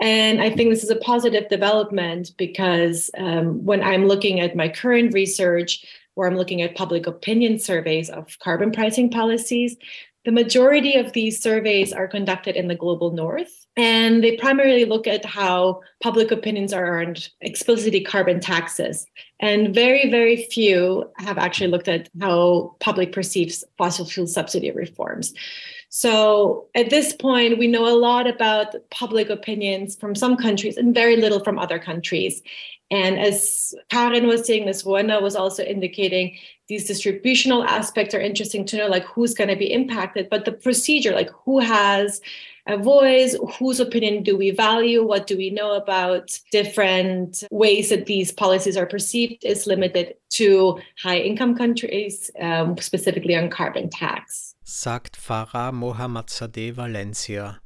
And 0.00 0.40
I 0.40 0.50
think 0.50 0.70
this 0.70 0.82
is 0.82 0.90
a 0.90 0.96
positive 0.96 1.48
development 1.48 2.32
because 2.36 3.10
um, 3.18 3.64
when 3.64 3.82
I'm 3.82 4.06
looking 4.06 4.40
at 4.40 4.56
my 4.56 4.68
current 4.68 5.12
research, 5.12 5.84
where 6.14 6.28
I'm 6.28 6.36
looking 6.36 6.60
at 6.60 6.74
public 6.74 7.06
opinion 7.06 7.58
surveys 7.58 8.10
of 8.10 8.38
carbon 8.40 8.72
pricing 8.72 9.10
policies, 9.10 9.76
the 10.24 10.32
majority 10.32 10.96
of 10.96 11.12
these 11.12 11.42
surveys 11.42 11.92
are 11.92 12.06
conducted 12.06 12.56
in 12.56 12.68
the 12.68 12.74
global 12.74 13.10
north, 13.10 13.66
and 13.76 14.22
they 14.22 14.36
primarily 14.36 14.84
look 14.84 15.06
at 15.06 15.24
how 15.24 15.80
public 16.02 16.30
opinions 16.30 16.72
are 16.72 16.84
around 16.84 17.30
explicitly 17.40 18.02
carbon 18.02 18.38
taxes. 18.38 19.06
And 19.40 19.74
very, 19.74 20.10
very 20.10 20.44
few 20.44 21.10
have 21.18 21.38
actually 21.38 21.70
looked 21.70 21.88
at 21.88 22.08
how 22.20 22.76
public 22.80 23.12
perceives 23.12 23.64
fossil 23.78 24.04
fuel 24.04 24.26
subsidy 24.26 24.70
reforms. 24.70 25.34
So 25.88 26.68
at 26.74 26.90
this 26.90 27.12
point, 27.12 27.58
we 27.58 27.66
know 27.66 27.86
a 27.86 27.98
lot 27.98 28.26
about 28.26 28.76
public 28.90 29.28
opinions 29.28 29.96
from 29.96 30.14
some 30.14 30.36
countries 30.36 30.76
and 30.76 30.94
very 30.94 31.16
little 31.16 31.42
from 31.42 31.58
other 31.58 31.78
countries. 31.78 32.42
And 32.90 33.18
as 33.18 33.74
Karin 33.90 34.26
was 34.26 34.46
saying, 34.46 34.66
this 34.66 34.84
Ruenna 34.84 35.20
was 35.20 35.34
also 35.34 35.62
indicating, 35.62 36.36
these 36.72 36.86
distributional 36.86 37.64
aspects 37.64 38.14
are 38.14 38.20
interesting 38.20 38.64
to 38.64 38.78
know, 38.78 38.88
like 38.88 39.04
who's 39.04 39.34
going 39.34 39.50
to 39.50 39.56
be 39.56 39.70
impacted, 39.70 40.30
but 40.30 40.46
the 40.46 40.52
procedure, 40.52 41.12
like 41.12 41.28
who 41.44 41.58
has 41.58 42.22
a 42.66 42.78
voice, 42.78 43.36
whose 43.58 43.78
opinion 43.78 44.22
do 44.22 44.38
we 44.38 44.50
value, 44.52 45.06
what 45.06 45.26
do 45.26 45.36
we 45.36 45.50
know 45.50 45.72
about 45.74 46.26
different 46.50 47.44
ways 47.50 47.90
that 47.90 48.06
these 48.06 48.32
policies 48.32 48.74
are 48.74 48.86
perceived, 48.86 49.44
is 49.44 49.66
limited 49.66 50.14
to 50.30 50.78
high 51.02 51.18
income 51.18 51.54
countries, 51.54 52.30
um, 52.40 52.78
specifically 52.78 53.36
on 53.36 53.50
carbon 53.50 53.90
tax. 53.90 54.54
Sagt 54.64 55.18
Farah 55.20 55.72
Mohammadzadeh 55.72 56.72
Valencia. 56.72 57.60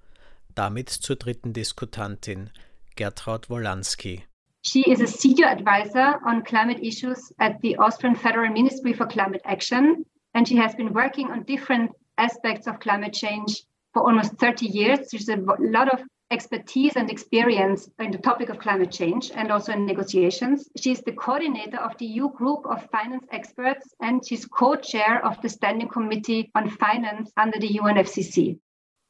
Damit 0.57 0.91
zur 0.91 1.15
dritten 1.15 1.53
Diskutantin, 1.53 2.51
Gertraud 2.97 3.47
Wollansky. 3.51 4.23
She 4.67 4.83
is 4.91 5.01
a 5.01 5.07
senior 5.07 5.47
advisor 5.47 6.19
on 6.27 6.43
climate 6.43 6.81
issues 6.83 7.31
at 7.39 7.61
the 7.61 7.77
Austrian 7.77 8.17
Federal 8.17 8.53
Ministry 8.53 8.93
for 8.93 9.07
Climate 9.07 9.43
Action, 9.45 10.05
and 10.35 10.47
she 10.47 10.57
has 10.57 10.75
been 10.75 10.93
working 10.93 11.31
on 11.31 11.45
different 11.45 11.93
aspects 12.19 12.67
of 12.67 12.81
climate 12.81 13.13
change 13.13 13.63
for 13.95 14.03
almost 14.03 14.33
30 14.39 14.67
years. 14.67 15.09
She's 15.13 15.29
a 15.29 15.37
lot 15.61 15.93
of 15.93 16.03
expertise 16.33 16.97
and 16.97 17.09
experience 17.09 17.89
in 18.01 18.11
the 18.11 18.19
topic 18.19 18.49
of 18.49 18.59
climate 18.59 18.91
change 18.91 19.31
and 19.33 19.53
also 19.53 19.71
in 19.71 19.87
negotiations. 19.87 20.69
She's 20.77 21.01
the 21.01 21.13
coordinator 21.13 21.79
of 21.79 21.97
the 21.99 22.07
EU 22.07 22.33
group 22.33 22.67
of 22.67 22.91
finance 22.91 23.25
experts 23.31 23.95
and 24.01 24.27
she's 24.27 24.47
co-chair 24.47 25.25
of 25.25 25.41
the 25.43 25.49
Standing 25.49 25.89
Committee 25.89 26.51
on 26.57 26.71
Finance 26.71 27.31
under 27.37 27.61
the 27.61 27.69
UNFCCC. 27.69 28.59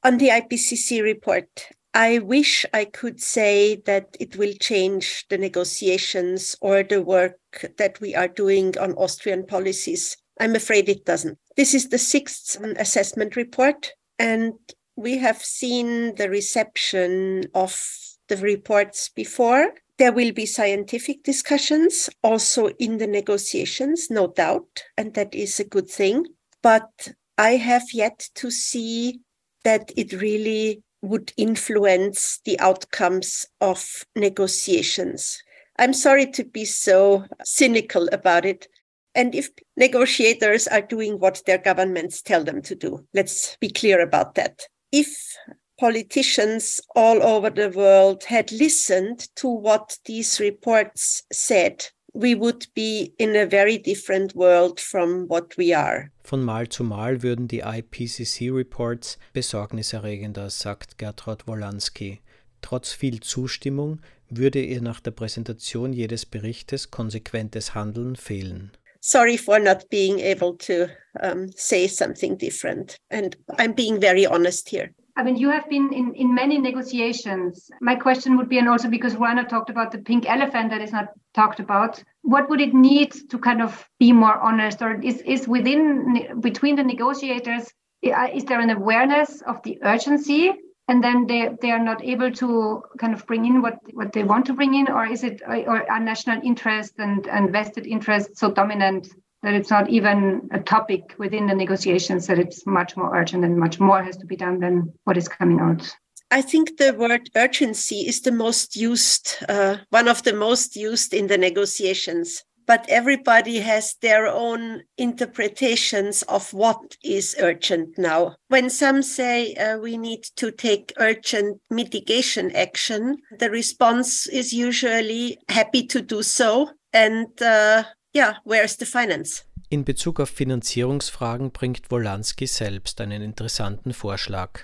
On 0.04 0.18
the 0.18 0.28
IPCC 0.28 1.02
report, 1.02 1.48
I 1.96 2.18
wish 2.18 2.66
I 2.74 2.84
could 2.84 3.22
say 3.22 3.76
that 3.86 4.18
it 4.20 4.36
will 4.36 4.52
change 4.60 5.24
the 5.30 5.38
negotiations 5.38 6.54
or 6.60 6.82
the 6.82 7.00
work 7.00 7.72
that 7.78 7.98
we 8.02 8.14
are 8.14 8.28
doing 8.28 8.76
on 8.76 8.92
Austrian 8.96 9.46
policies. 9.46 10.14
I'm 10.38 10.54
afraid 10.54 10.90
it 10.90 11.06
doesn't. 11.06 11.38
This 11.56 11.72
is 11.72 11.88
the 11.88 11.96
sixth 11.96 12.60
assessment 12.76 13.34
report, 13.34 13.92
and 14.18 14.52
we 14.94 15.16
have 15.16 15.42
seen 15.42 16.14
the 16.16 16.28
reception 16.28 17.44
of 17.54 17.82
the 18.28 18.36
reports 18.36 19.08
before. 19.08 19.72
There 19.96 20.12
will 20.12 20.32
be 20.32 20.44
scientific 20.44 21.22
discussions 21.22 22.10
also 22.22 22.68
in 22.78 22.98
the 22.98 23.06
negotiations, 23.06 24.10
no 24.10 24.26
doubt, 24.26 24.82
and 24.98 25.14
that 25.14 25.34
is 25.34 25.58
a 25.58 25.64
good 25.64 25.88
thing. 25.88 26.26
But 26.62 27.14
I 27.38 27.52
have 27.52 27.84
yet 27.94 28.28
to 28.34 28.50
see 28.50 29.20
that 29.64 29.92
it 29.96 30.12
really 30.12 30.82
would 31.08 31.32
influence 31.36 32.40
the 32.44 32.58
outcomes 32.60 33.46
of 33.60 34.04
negotiations. 34.14 35.42
I'm 35.78 35.92
sorry 35.92 36.26
to 36.32 36.44
be 36.44 36.64
so 36.64 37.24
cynical 37.44 38.08
about 38.12 38.44
it. 38.44 38.68
And 39.14 39.34
if 39.34 39.50
negotiators 39.76 40.66
are 40.68 40.82
doing 40.82 41.18
what 41.18 41.42
their 41.46 41.58
governments 41.58 42.22
tell 42.22 42.44
them 42.44 42.62
to 42.62 42.74
do, 42.74 43.06
let's 43.14 43.56
be 43.60 43.70
clear 43.70 44.00
about 44.00 44.34
that. 44.34 44.62
If 44.92 45.36
politicians 45.78 46.80
all 46.94 47.22
over 47.22 47.50
the 47.50 47.70
world 47.70 48.24
had 48.24 48.50
listened 48.52 49.28
to 49.36 49.48
what 49.48 49.98
these 50.04 50.40
reports 50.40 51.22
said, 51.32 51.86
we 52.16 52.34
would 52.34 52.66
be 52.74 53.12
in 53.18 53.36
a 53.36 53.46
very 53.46 53.78
different 53.78 54.34
world 54.34 54.80
from 54.80 55.28
what 55.28 55.56
we 55.58 55.74
are. 55.74 56.10
Von 56.24 56.42
Mal 56.42 56.68
zu 56.68 56.82
Mal 56.82 57.22
würden 57.22 57.46
die 57.46 57.60
IPCC-Reports 57.60 59.18
besorgniserregender, 59.34 60.48
sagt 60.48 60.96
Gertrud 60.96 61.46
Wolanski. 61.46 62.20
Trotz 62.62 62.92
viel 62.92 63.20
Zustimmung 63.20 64.00
würde 64.30 64.62
ihr 64.62 64.80
nach 64.80 65.00
der 65.00 65.10
Präsentation 65.10 65.92
jedes 65.92 66.24
Berichtes 66.24 66.90
konsequentes 66.90 67.74
Handeln 67.74 68.16
fehlen. 68.16 68.72
Sorry 69.00 69.36
for 69.36 69.60
not 69.60 69.88
being 69.90 70.18
able 70.18 70.56
to 70.56 70.88
um, 71.22 71.50
say 71.54 71.86
something 71.86 72.36
different. 72.36 72.96
And 73.10 73.36
I'm 73.58 73.74
being 73.74 74.00
very 74.00 74.26
honest 74.26 74.70
here. 74.70 74.90
I 75.16 75.22
mean, 75.22 75.36
you 75.36 75.50
have 75.50 75.68
been 75.70 75.92
in, 75.92 76.14
in 76.14 76.34
many 76.34 76.58
negotiations. 76.58 77.70
My 77.80 77.96
question 77.96 78.36
would 78.36 78.48
be, 78.48 78.58
and 78.58 78.68
also 78.68 78.88
because 78.88 79.14
Ruenna 79.14 79.48
talked 79.48 79.70
about 79.70 79.90
the 79.90 79.98
pink 79.98 80.28
elephant 80.28 80.70
that 80.70 80.82
is 80.82 80.92
not 80.92 81.08
talked 81.32 81.58
about, 81.58 82.02
what 82.22 82.50
would 82.50 82.60
it 82.60 82.74
need 82.74 83.12
to 83.30 83.38
kind 83.38 83.62
of 83.62 83.88
be 83.98 84.12
more 84.12 84.38
honest, 84.38 84.82
or 84.82 85.00
is 85.00 85.22
is 85.22 85.48
within 85.48 86.40
between 86.40 86.76
the 86.76 86.84
negotiators? 86.84 87.72
Is 88.02 88.44
there 88.44 88.60
an 88.60 88.70
awareness 88.70 89.40
of 89.42 89.62
the 89.62 89.78
urgency 89.82 90.52
and 90.88 91.02
then 91.02 91.26
they, 91.26 91.50
they 91.60 91.70
are 91.70 91.82
not 91.82 92.04
able 92.04 92.30
to 92.30 92.82
kind 92.98 93.12
of 93.14 93.26
bring 93.26 93.44
in 93.44 93.62
what, 93.62 93.78
what 93.92 94.12
they 94.12 94.22
want 94.22 94.46
to 94.46 94.52
bring 94.52 94.74
in 94.74 94.88
or 94.88 95.06
is 95.06 95.24
it 95.24 95.42
or 95.42 95.90
are 95.90 96.00
national 96.00 96.40
interest 96.44 96.94
and, 96.98 97.26
and 97.26 97.50
vested 97.50 97.86
interest 97.86 98.36
so 98.36 98.52
dominant 98.52 99.08
that 99.46 99.54
it's 99.54 99.70
not 99.70 99.88
even 99.88 100.48
a 100.52 100.60
topic 100.60 101.14
within 101.18 101.46
the 101.46 101.54
negotiations 101.54 102.26
that 102.26 102.38
it's 102.38 102.66
much 102.66 102.96
more 102.96 103.16
urgent 103.16 103.44
and 103.44 103.56
much 103.56 103.78
more 103.78 104.02
has 104.02 104.16
to 104.16 104.26
be 104.26 104.36
done 104.36 104.58
than 104.58 104.92
what 105.04 105.16
is 105.16 105.28
coming 105.28 105.60
out 105.60 105.96
I 106.32 106.42
think 106.42 106.76
the 106.78 106.92
word 106.92 107.30
urgency 107.36 108.00
is 108.00 108.22
the 108.22 108.32
most 108.32 108.74
used, 108.74 109.36
uh, 109.48 109.76
one 109.90 110.08
of 110.08 110.24
the 110.24 110.32
most 110.32 110.74
used 110.74 111.14
in 111.14 111.28
the 111.28 111.38
negotiations 111.38 112.42
but 112.66 112.84
everybody 112.88 113.60
has 113.60 113.94
their 114.02 114.26
own 114.26 114.82
interpretations 114.98 116.22
of 116.22 116.52
what 116.52 116.96
is 117.02 117.36
urgent 117.38 117.96
now. 117.96 118.34
When 118.48 118.68
some 118.70 119.02
say 119.02 119.54
uh, 119.54 119.78
we 119.78 119.96
need 119.96 120.24
to 120.36 120.50
take 120.50 120.92
urgent 120.98 121.60
mitigation 121.70 122.54
action, 122.54 123.18
the 123.38 123.50
response 123.50 124.26
is 124.26 124.52
usually 124.52 125.38
happy 125.48 125.86
to 125.86 126.02
do 126.02 126.22
so. 126.22 126.70
And 126.92 127.40
uh, 127.40 127.84
yeah, 128.16 128.36
where's 128.44 128.76
the 128.78 128.86
finance? 128.86 129.44
In 129.68 129.84
Bezug 129.84 130.20
auf 130.20 130.30
Finanzierungsfragen 130.30 131.50
bringt 131.50 131.90
Wolanski 131.90 132.46
selbst 132.46 133.00
einen 133.00 133.20
interessanten 133.20 133.92
Vorschlag. 133.92 134.60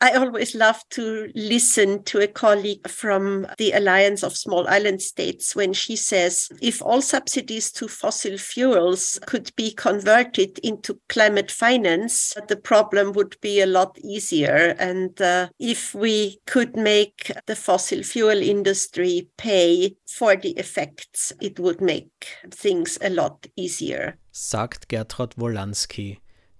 I 0.00 0.12
always 0.12 0.54
love 0.54 0.84
to 0.90 1.30
listen 1.34 2.04
to 2.04 2.20
a 2.20 2.28
colleague 2.28 2.88
from 2.88 3.48
the 3.58 3.72
Alliance 3.72 4.22
of 4.22 4.36
Small 4.36 4.68
Island 4.68 5.02
States 5.02 5.56
when 5.56 5.72
she 5.72 5.96
says 5.96 6.48
if 6.62 6.80
all 6.80 7.02
subsidies 7.02 7.72
to 7.72 7.88
fossil 7.88 8.38
fuels 8.38 9.18
could 9.26 9.50
be 9.56 9.72
converted 9.72 10.60
into 10.60 11.00
climate 11.08 11.50
finance, 11.50 12.36
the 12.46 12.56
problem 12.56 13.12
would 13.12 13.36
be 13.40 13.60
a 13.60 13.66
lot 13.66 13.98
easier. 13.98 14.76
And 14.78 15.20
uh, 15.20 15.48
if 15.58 15.94
we 15.96 16.38
could 16.46 16.76
make 16.76 17.32
the 17.46 17.56
fossil 17.56 18.04
fuel 18.04 18.40
industry 18.40 19.28
pay 19.36 19.96
for 20.06 20.36
the 20.36 20.50
effects, 20.50 21.32
it 21.40 21.58
would 21.58 21.80
make 21.80 22.28
things 22.50 22.98
a 23.02 23.10
lot 23.10 23.48
easier. 23.56 24.16
Sagt 24.30 24.88
Gertraud 24.88 25.34
Wollansky. 25.36 26.18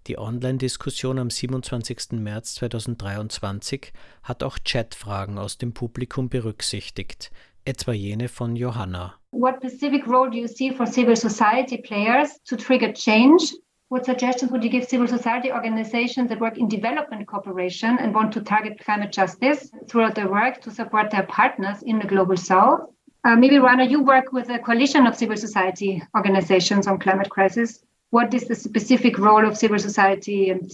Die 0.08 0.16
Online-Diskussion 0.16 1.18
am 1.18 1.28
27. 1.28 2.12
März 2.12 2.54
2023 2.54 3.92
hat 4.22 4.42
auch 4.42 4.56
Chatfragen 4.64 5.36
aus 5.36 5.58
dem 5.58 5.74
Publikum 5.74 6.30
berücksichtigt, 6.30 7.30
etwa 7.66 7.92
jene 7.92 8.28
von 8.28 8.56
Johanna. 8.56 9.16
What 9.32 9.56
specific 9.56 10.06
role 10.06 10.30
do 10.30 10.38
you 10.38 10.48
see 10.48 10.70
for 10.70 10.86
civil 10.86 11.14
society 11.14 11.76
players 11.76 12.42
to 12.44 12.56
trigger 12.56 12.90
change? 12.94 13.52
What 13.90 14.06
suggestions 14.06 14.50
would 14.50 14.64
you 14.64 14.70
give 14.70 14.86
civil 14.88 15.06
society 15.06 15.52
organizations 15.52 16.30
that 16.30 16.40
work 16.40 16.56
in 16.56 16.68
development 16.68 17.26
cooperation 17.26 17.98
and 17.98 18.14
want 18.14 18.32
to 18.32 18.40
target 18.40 18.82
climate 18.82 19.12
justice 19.12 19.70
throughout 19.90 20.14
their 20.14 20.30
work 20.30 20.62
to 20.62 20.70
support 20.70 21.10
their 21.10 21.26
partners 21.26 21.82
in 21.82 21.98
the 21.98 22.06
global 22.06 22.38
south? 22.38 22.80
Uh, 23.24 23.36
maybe, 23.36 23.58
Rana, 23.58 23.84
you 23.84 24.02
work 24.02 24.32
with 24.32 24.48
a 24.48 24.58
coalition 24.58 25.06
of 25.06 25.14
civil 25.14 25.36
society 25.36 26.02
organizations 26.14 26.86
on 26.86 26.98
climate 26.98 27.28
crisis 27.28 27.84
what 28.10 28.32
is 28.32 28.44
the 28.44 28.54
specific 28.54 29.18
role 29.18 29.46
of 29.46 29.56
civil 29.56 29.78
society 29.78 30.50
and 30.50 30.70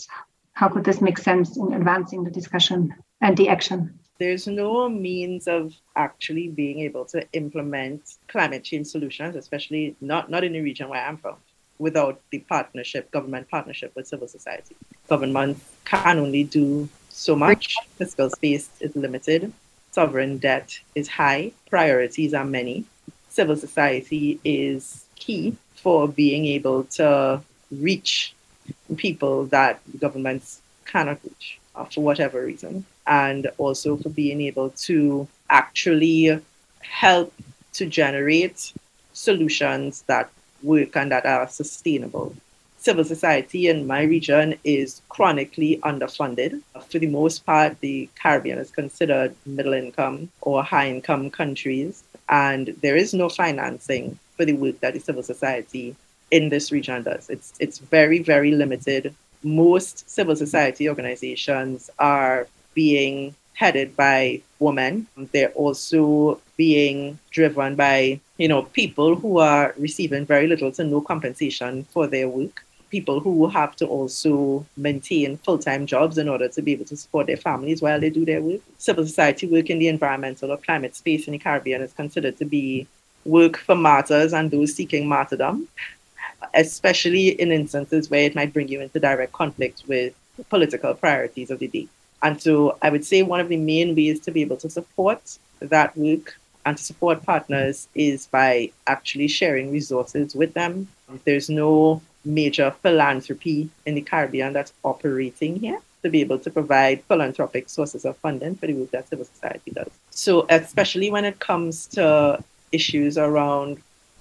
how 0.52 0.68
could 0.68 0.84
this 0.84 1.00
make 1.00 1.18
sense 1.18 1.56
in 1.56 1.72
advancing 1.72 2.22
the 2.22 2.30
discussion 2.30 2.94
and 3.20 3.36
the 3.36 3.48
action? 3.48 3.98
There's 4.18 4.46
no 4.46 4.88
means 4.88 5.48
of 5.48 5.74
actually 5.96 6.48
being 6.48 6.80
able 6.80 7.04
to 7.06 7.26
implement 7.32 8.02
climate 8.28 8.62
change 8.62 8.86
solutions, 8.86 9.34
especially 9.34 9.96
not, 10.00 10.30
not 10.30 10.44
in 10.44 10.52
the 10.52 10.60
region 10.60 10.88
where 10.88 11.04
I'm 11.04 11.16
from, 11.16 11.36
without 11.78 12.20
the 12.30 12.38
partnership, 12.38 13.10
government 13.10 13.50
partnership 13.50 13.92
with 13.96 14.06
civil 14.06 14.28
society. 14.28 14.76
Government 15.08 15.58
can 15.84 16.20
only 16.20 16.44
do 16.44 16.88
so 17.08 17.34
much. 17.34 17.76
Fiscal 17.96 18.30
space 18.30 18.70
is 18.78 18.94
limited. 18.94 19.52
Sovereign 19.90 20.38
debt 20.38 20.78
is 20.94 21.08
high. 21.08 21.50
Priorities 21.68 22.32
are 22.32 22.44
many. 22.44 22.84
Civil 23.28 23.56
society 23.56 24.38
is 24.44 25.06
key 25.16 25.56
for 25.84 26.08
being 26.08 26.46
able 26.46 26.84
to 26.84 27.40
reach 27.70 28.32
people 28.96 29.44
that 29.56 29.78
governments 30.00 30.62
cannot 30.86 31.18
reach 31.22 31.58
uh, 31.76 31.84
for 31.84 32.00
whatever 32.00 32.42
reason, 32.42 32.86
and 33.06 33.42
also 33.58 33.96
for 33.98 34.08
being 34.08 34.40
able 34.40 34.70
to 34.70 35.28
actually 35.50 36.40
help 36.80 37.32
to 37.74 37.84
generate 37.84 38.72
solutions 39.12 40.02
that 40.06 40.30
work 40.62 40.96
and 40.96 41.12
that 41.12 41.26
are 41.26 41.46
sustainable. 41.48 42.34
Civil 42.78 43.04
society 43.04 43.68
in 43.68 43.86
my 43.86 44.02
region 44.02 44.54
is 44.64 45.02
chronically 45.10 45.78
underfunded. 45.84 46.60
For 46.88 46.98
the 46.98 47.06
most 47.08 47.44
part, 47.44 47.80
the 47.80 48.08
Caribbean 48.20 48.58
is 48.58 48.70
considered 48.70 49.34
middle 49.44 49.74
income 49.74 50.30
or 50.40 50.62
high 50.62 50.88
income 50.88 51.30
countries, 51.30 52.04
and 52.28 52.68
there 52.80 52.96
is 52.96 53.12
no 53.12 53.28
financing 53.28 54.18
for 54.36 54.44
the 54.44 54.52
work 54.54 54.80
that 54.80 54.94
the 54.94 55.00
civil 55.00 55.22
society 55.22 55.96
in 56.30 56.48
this 56.48 56.72
region 56.72 57.02
does. 57.02 57.30
It's 57.30 57.52
it's 57.60 57.78
very 57.78 58.18
very 58.18 58.52
limited. 58.52 59.14
Most 59.42 60.08
civil 60.08 60.36
society 60.36 60.88
organizations 60.88 61.90
are 61.98 62.48
being 62.74 63.34
headed 63.54 63.94
by 63.96 64.40
women. 64.58 65.06
They're 65.32 65.52
also 65.52 66.40
being 66.56 67.18
driven 67.30 67.76
by 67.76 68.20
you 68.38 68.48
know 68.48 68.62
people 68.62 69.16
who 69.16 69.38
are 69.38 69.74
receiving 69.78 70.26
very 70.26 70.46
little 70.46 70.72
to 70.72 70.84
no 70.84 71.00
compensation 71.00 71.84
for 71.84 72.06
their 72.06 72.28
work. 72.28 72.64
People 72.90 73.18
who 73.18 73.48
have 73.48 73.74
to 73.76 73.86
also 73.86 74.64
maintain 74.76 75.36
full 75.38 75.58
time 75.58 75.86
jobs 75.86 76.16
in 76.18 76.28
order 76.28 76.48
to 76.48 76.62
be 76.62 76.72
able 76.72 76.84
to 76.86 76.96
support 76.96 77.26
their 77.26 77.36
families 77.36 77.82
while 77.82 78.00
they 78.00 78.10
do 78.10 78.24
their 78.24 78.40
work. 78.40 78.60
Civil 78.78 79.04
society 79.04 79.46
work 79.46 79.68
in 79.68 79.78
the 79.78 79.88
environmental 79.88 80.52
or 80.52 80.56
climate 80.58 80.94
space 80.94 81.26
in 81.26 81.32
the 81.32 81.38
Caribbean 81.38 81.82
is 81.82 81.92
considered 81.92 82.36
to 82.38 82.44
be 82.44 82.86
work 83.24 83.56
for 83.56 83.74
martyrs 83.74 84.32
and 84.32 84.50
those 84.50 84.74
seeking 84.74 85.08
martyrdom, 85.08 85.68
especially 86.54 87.28
in 87.40 87.52
instances 87.52 88.10
where 88.10 88.24
it 88.24 88.34
might 88.34 88.52
bring 88.52 88.68
you 88.68 88.80
into 88.80 89.00
direct 89.00 89.32
conflict 89.32 89.82
with 89.86 90.14
political 90.48 90.94
priorities 90.94 91.50
of 91.50 91.58
the 91.58 91.68
day. 91.68 91.88
And 92.22 92.40
so 92.40 92.78
I 92.82 92.90
would 92.90 93.04
say 93.04 93.22
one 93.22 93.40
of 93.40 93.48
the 93.48 93.56
main 93.56 93.94
ways 93.94 94.20
to 94.20 94.30
be 94.30 94.42
able 94.42 94.56
to 94.58 94.70
support 94.70 95.38
that 95.60 95.96
work 95.96 96.36
and 96.66 96.76
to 96.76 96.82
support 96.82 97.22
partners 97.22 97.88
is 97.94 98.26
by 98.26 98.70
actually 98.86 99.28
sharing 99.28 99.70
resources 99.70 100.34
with 100.34 100.54
them. 100.54 100.88
There's 101.24 101.50
no 101.50 102.00
major 102.24 102.70
philanthropy 102.82 103.68
in 103.84 103.94
the 103.94 104.00
Caribbean 104.00 104.54
that's 104.54 104.72
operating 104.82 105.56
here 105.56 105.78
to 106.02 106.08
be 106.10 106.20
able 106.20 106.38
to 106.38 106.50
provide 106.50 107.02
philanthropic 107.04 107.68
sources 107.68 108.04
of 108.04 108.16
funding 108.18 108.54
for 108.56 108.66
the 108.66 108.74
work 108.74 108.90
that 108.90 109.08
civil 109.08 109.24
society 109.24 109.70
does. 109.70 109.90
So, 110.10 110.46
especially 110.48 111.10
when 111.10 111.24
it 111.24 111.38
comes 111.40 111.86
to 111.88 112.42
issues 112.74 113.16
around 113.18 113.70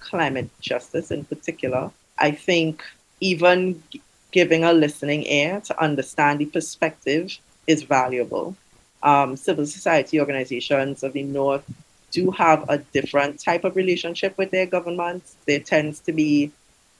climate 0.00 0.50
justice 0.60 1.10
in 1.10 1.24
particular. 1.24 1.90
I 2.18 2.30
think 2.30 2.82
even 3.20 3.82
giving 4.30 4.64
a 4.64 4.72
listening 4.72 5.22
ear 5.24 5.60
to 5.68 5.82
understand 5.86 6.34
the 6.38 6.46
perspective 6.46 7.38
is 7.66 7.82
valuable. 7.82 8.56
Um, 9.02 9.36
civil 9.36 9.66
society 9.66 10.20
organizations 10.20 11.02
of 11.02 11.12
the 11.12 11.22
North 11.22 11.64
do 12.10 12.30
have 12.30 12.64
a 12.68 12.78
different 12.78 13.40
type 13.48 13.64
of 13.64 13.76
relationship 13.76 14.36
with 14.38 14.50
their 14.50 14.66
governments. 14.66 15.36
There 15.46 15.60
tends 15.60 16.00
to 16.00 16.12
be, 16.12 16.50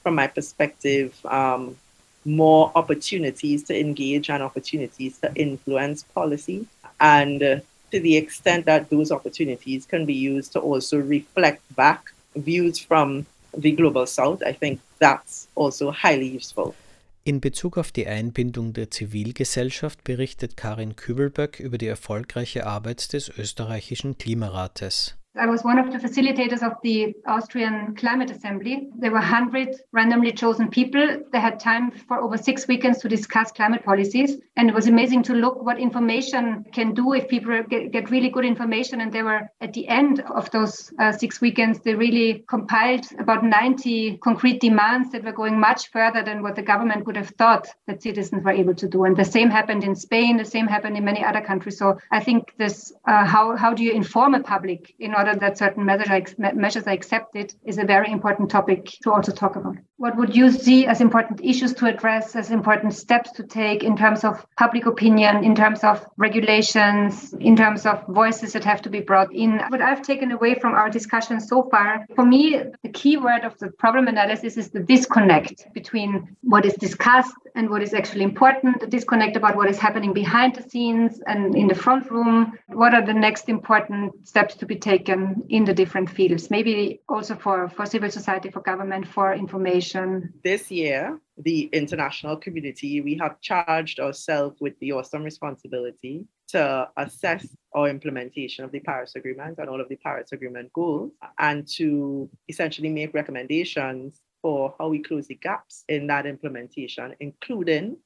from 0.02 0.14
my 0.16 0.26
perspective, 0.26 1.08
um, 1.26 1.76
more 2.24 2.72
opportunities 2.74 3.64
to 3.64 3.78
engage 3.78 4.30
and 4.30 4.42
opportunities 4.42 5.18
to 5.18 5.32
influence 5.34 6.02
policy. 6.02 6.66
And 7.00 7.62
to 7.94 8.00
the 8.00 8.16
extent 8.16 8.66
that 8.66 8.90
those 8.90 9.12
opportunities 9.12 9.86
can 9.86 10.04
be 10.04 10.14
used 10.14 10.52
to 10.52 10.58
also 10.58 10.98
reflect 10.98 11.62
back 11.76 12.12
views 12.34 12.80
from 12.80 13.24
the 13.56 13.70
Global 13.70 14.06
South, 14.06 14.42
I 14.42 14.52
think 14.52 14.80
that's 14.98 15.46
also 15.54 15.92
highly 15.92 16.26
useful. 16.26 16.74
In 17.22 17.40
Bezug 17.40 17.78
auf 17.78 17.92
die 17.92 18.06
Einbindung 18.06 18.72
der 18.72 18.90
Zivilgesellschaft 18.90 20.04
berichtet 20.04 20.56
Karin 20.56 20.96
Kübelböck 20.96 21.60
über 21.60 21.78
die 21.78 21.86
erfolgreiche 21.86 22.66
Arbeit 22.66 23.12
des 23.12 23.30
österreichischen 23.38 24.18
Klimarates. 24.18 25.14
I 25.36 25.46
was 25.46 25.64
one 25.64 25.78
of 25.78 25.90
the 25.90 25.98
facilitators 25.98 26.62
of 26.62 26.74
the 26.84 27.12
Austrian 27.26 27.96
Climate 27.96 28.30
Assembly. 28.30 28.88
There 28.96 29.10
were 29.10 29.18
100 29.18 29.74
randomly 29.90 30.30
chosen 30.30 30.68
people. 30.68 31.24
They 31.32 31.40
had 31.40 31.58
time 31.58 31.90
for 31.90 32.20
over 32.20 32.38
six 32.38 32.68
weekends 32.68 33.00
to 33.00 33.08
discuss 33.08 33.50
climate 33.50 33.84
policies. 33.84 34.36
And 34.56 34.68
it 34.68 34.74
was 34.74 34.86
amazing 34.86 35.24
to 35.24 35.34
look 35.34 35.60
what 35.60 35.80
information 35.80 36.64
can 36.72 36.94
do 36.94 37.14
if 37.14 37.26
people 37.26 37.60
get, 37.68 37.90
get 37.90 38.10
really 38.12 38.28
good 38.28 38.44
information. 38.44 39.00
And 39.00 39.12
they 39.12 39.24
were 39.24 39.50
at 39.60 39.72
the 39.72 39.88
end 39.88 40.20
of 40.20 40.48
those 40.52 40.92
uh, 41.00 41.10
six 41.10 41.40
weekends, 41.40 41.80
they 41.80 41.94
really 41.94 42.44
compiled 42.46 43.04
about 43.18 43.42
90 43.42 44.18
concrete 44.18 44.60
demands 44.60 45.10
that 45.10 45.24
were 45.24 45.32
going 45.32 45.58
much 45.58 45.90
further 45.90 46.22
than 46.22 46.44
what 46.44 46.54
the 46.54 46.62
government 46.62 47.06
would 47.06 47.16
have 47.16 47.30
thought 47.30 47.66
that 47.88 48.02
citizens 48.02 48.44
were 48.44 48.52
able 48.52 48.74
to 48.74 48.88
do. 48.88 49.02
And 49.02 49.16
the 49.16 49.24
same 49.24 49.50
happened 49.50 49.82
in 49.82 49.96
Spain, 49.96 50.36
the 50.36 50.44
same 50.44 50.68
happened 50.68 50.96
in 50.96 51.04
many 51.04 51.24
other 51.24 51.40
countries. 51.40 51.76
So 51.76 51.98
I 52.12 52.20
think 52.20 52.54
this 52.56 52.92
uh, 53.04 53.24
how, 53.24 53.56
how 53.56 53.74
do 53.74 53.82
you 53.82 53.90
inform 53.92 54.34
a 54.34 54.40
public 54.40 54.94
in 55.00 55.12
order 55.12 55.23
that 55.32 55.56
certain 55.56 55.84
measures 55.84 56.08
are, 56.10 56.54
measures 56.54 56.86
are 56.86 56.92
accepted 56.92 57.54
is 57.64 57.78
a 57.78 57.84
very 57.84 58.10
important 58.10 58.50
topic 58.50 58.84
to 59.02 59.12
also 59.12 59.32
talk 59.32 59.56
about. 59.56 59.76
What 60.04 60.18
would 60.18 60.36
you 60.36 60.50
see 60.50 60.84
as 60.84 61.00
important 61.00 61.40
issues 61.42 61.72
to 61.76 61.86
address, 61.86 62.36
as 62.36 62.50
important 62.50 62.92
steps 62.92 63.32
to 63.32 63.42
take 63.42 63.82
in 63.82 63.96
terms 63.96 64.22
of 64.22 64.46
public 64.58 64.84
opinion, 64.84 65.42
in 65.42 65.54
terms 65.54 65.82
of 65.82 66.06
regulations, 66.18 67.32
in 67.40 67.56
terms 67.56 67.86
of 67.86 68.06
voices 68.08 68.52
that 68.52 68.64
have 68.64 68.82
to 68.82 68.90
be 68.90 69.00
brought 69.00 69.34
in? 69.34 69.60
What 69.70 69.80
I've 69.80 70.02
taken 70.02 70.30
away 70.30 70.56
from 70.56 70.74
our 70.74 70.90
discussion 70.90 71.40
so 71.40 71.70
far, 71.70 72.04
for 72.14 72.26
me, 72.26 72.64
the 72.82 72.90
key 72.90 73.16
word 73.16 73.44
of 73.44 73.56
the 73.56 73.70
problem 73.70 74.06
analysis 74.06 74.58
is 74.58 74.68
the 74.68 74.80
disconnect 74.80 75.72
between 75.72 76.36
what 76.42 76.66
is 76.66 76.74
discussed 76.74 77.32
and 77.54 77.70
what 77.70 77.82
is 77.82 77.94
actually 77.94 78.24
important, 78.24 78.80
the 78.80 78.86
disconnect 78.86 79.36
about 79.36 79.56
what 79.56 79.70
is 79.70 79.78
happening 79.78 80.12
behind 80.12 80.54
the 80.54 80.68
scenes 80.68 81.22
and 81.26 81.54
in 81.54 81.66
the 81.66 81.74
front 81.74 82.10
room. 82.10 82.58
What 82.66 82.92
are 82.92 83.06
the 83.06 83.14
next 83.14 83.48
important 83.48 84.28
steps 84.28 84.54
to 84.56 84.66
be 84.66 84.76
taken 84.76 85.44
in 85.48 85.64
the 85.64 85.72
different 85.72 86.10
fields? 86.10 86.50
Maybe 86.50 87.00
also 87.08 87.36
for, 87.36 87.70
for 87.70 87.86
civil 87.86 88.10
society, 88.10 88.50
for 88.50 88.60
government, 88.60 89.08
for 89.08 89.32
information. 89.32 89.93
This 90.42 90.70
year, 90.70 91.20
the 91.36 91.68
international 91.72 92.36
community, 92.36 93.00
we 93.00 93.16
have 93.18 93.40
charged 93.40 94.00
ourselves 94.00 94.60
with 94.60 94.78
the 94.80 94.92
awesome 94.92 95.22
responsibility 95.22 96.26
to 96.48 96.88
assess 96.96 97.46
our 97.74 97.88
implementation 97.88 98.64
of 98.64 98.72
the 98.72 98.80
Paris 98.80 99.14
Agreement 99.14 99.58
and 99.58 99.68
all 99.68 99.80
of 99.80 99.88
the 99.88 99.96
Paris 99.96 100.32
Agreement 100.32 100.72
goals 100.72 101.12
and 101.38 101.66
to 101.76 102.28
essentially 102.48 102.88
make 102.88 103.14
recommendations 103.14 104.20
for 104.42 104.74
how 104.78 104.88
we 104.88 105.00
close 105.00 105.28
the 105.28 105.36
gaps 105.36 105.84
in 105.88 106.08
that 106.08 106.26
implementation, 106.26 107.14
including 107.20 107.96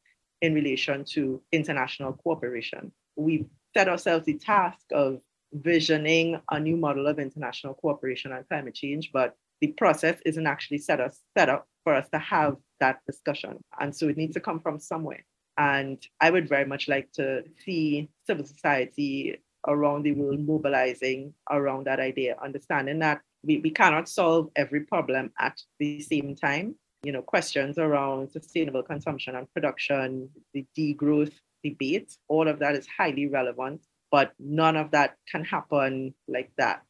in 0.43 0.55
relation 0.55 1.05
to 1.05 1.43
international 1.53 2.13
cooperation. 2.13 2.93
We've 3.17 3.47
set 3.77 3.89
ourselves 3.89 4.27
the 4.27 4.39
task 4.39 4.87
of 4.93 5.21
visioning 5.53 6.41
a 6.51 6.61
new 6.61 6.77
model 6.77 7.07
of 7.07 7.19
international 7.19 7.75
cooperation 7.75 8.33
on 8.33 8.45
climate 8.45 8.75
change, 8.75 9.11
but 9.13 9.35
the 9.61 9.69
process 9.69 10.21
isn't 10.25 10.47
actually 10.47 10.79
set, 10.79 11.01
us, 11.01 11.21
set 11.37 11.49
up 11.49 11.67
for 11.89 11.95
us 11.95 12.09
to 12.11 12.19
have 12.19 12.55
that 12.81 12.99
discussion. 13.07 13.59
And 13.81 13.97
so 13.97 14.09
it 14.09 14.19
needs 14.19 14.35
to 14.35 14.41
come 14.41 14.61
from 14.61 14.79
somewhere. 14.79 15.25
And 15.57 15.97
I 16.21 16.29
would 16.31 16.47
very 16.47 16.67
much 16.67 16.87
like 16.87 17.11
to 17.13 17.45
see 17.65 18.11
civil 18.27 18.45
society 18.45 19.41
around 19.67 20.03
the 20.03 20.13
world 20.13 20.41
mobilizing 20.41 21.33
around 21.51 21.87
that 21.87 21.99
idea, 21.99 22.37
understanding 22.45 22.99
that 22.99 23.23
we, 23.43 23.57
we 23.61 23.71
cannot 23.71 24.07
solve 24.07 24.51
every 24.55 24.81
problem 24.81 25.33
at 25.41 25.57
the 25.79 26.01
same 26.01 26.37
time. 26.37 26.75
You 27.05 27.13
know, 27.13 27.23
questions 27.23 27.79
around 27.79 28.33
sustainable 28.33 28.83
consumption 28.83 29.35
and 29.37 29.51
production, 29.55 30.29
the 30.53 30.67
degrowth 30.77 31.33
debate, 31.65 32.19
all 32.29 32.49
of 32.49 32.59
that 32.59 32.75
is 32.75 32.87
highly 32.87 33.29
relevant, 33.29 33.81
but 34.11 34.33
none 34.39 34.77
of 34.77 34.91
that 34.91 35.17
can 35.31 35.43
happen 35.43 36.15
like 36.29 36.51
that. 36.59 36.83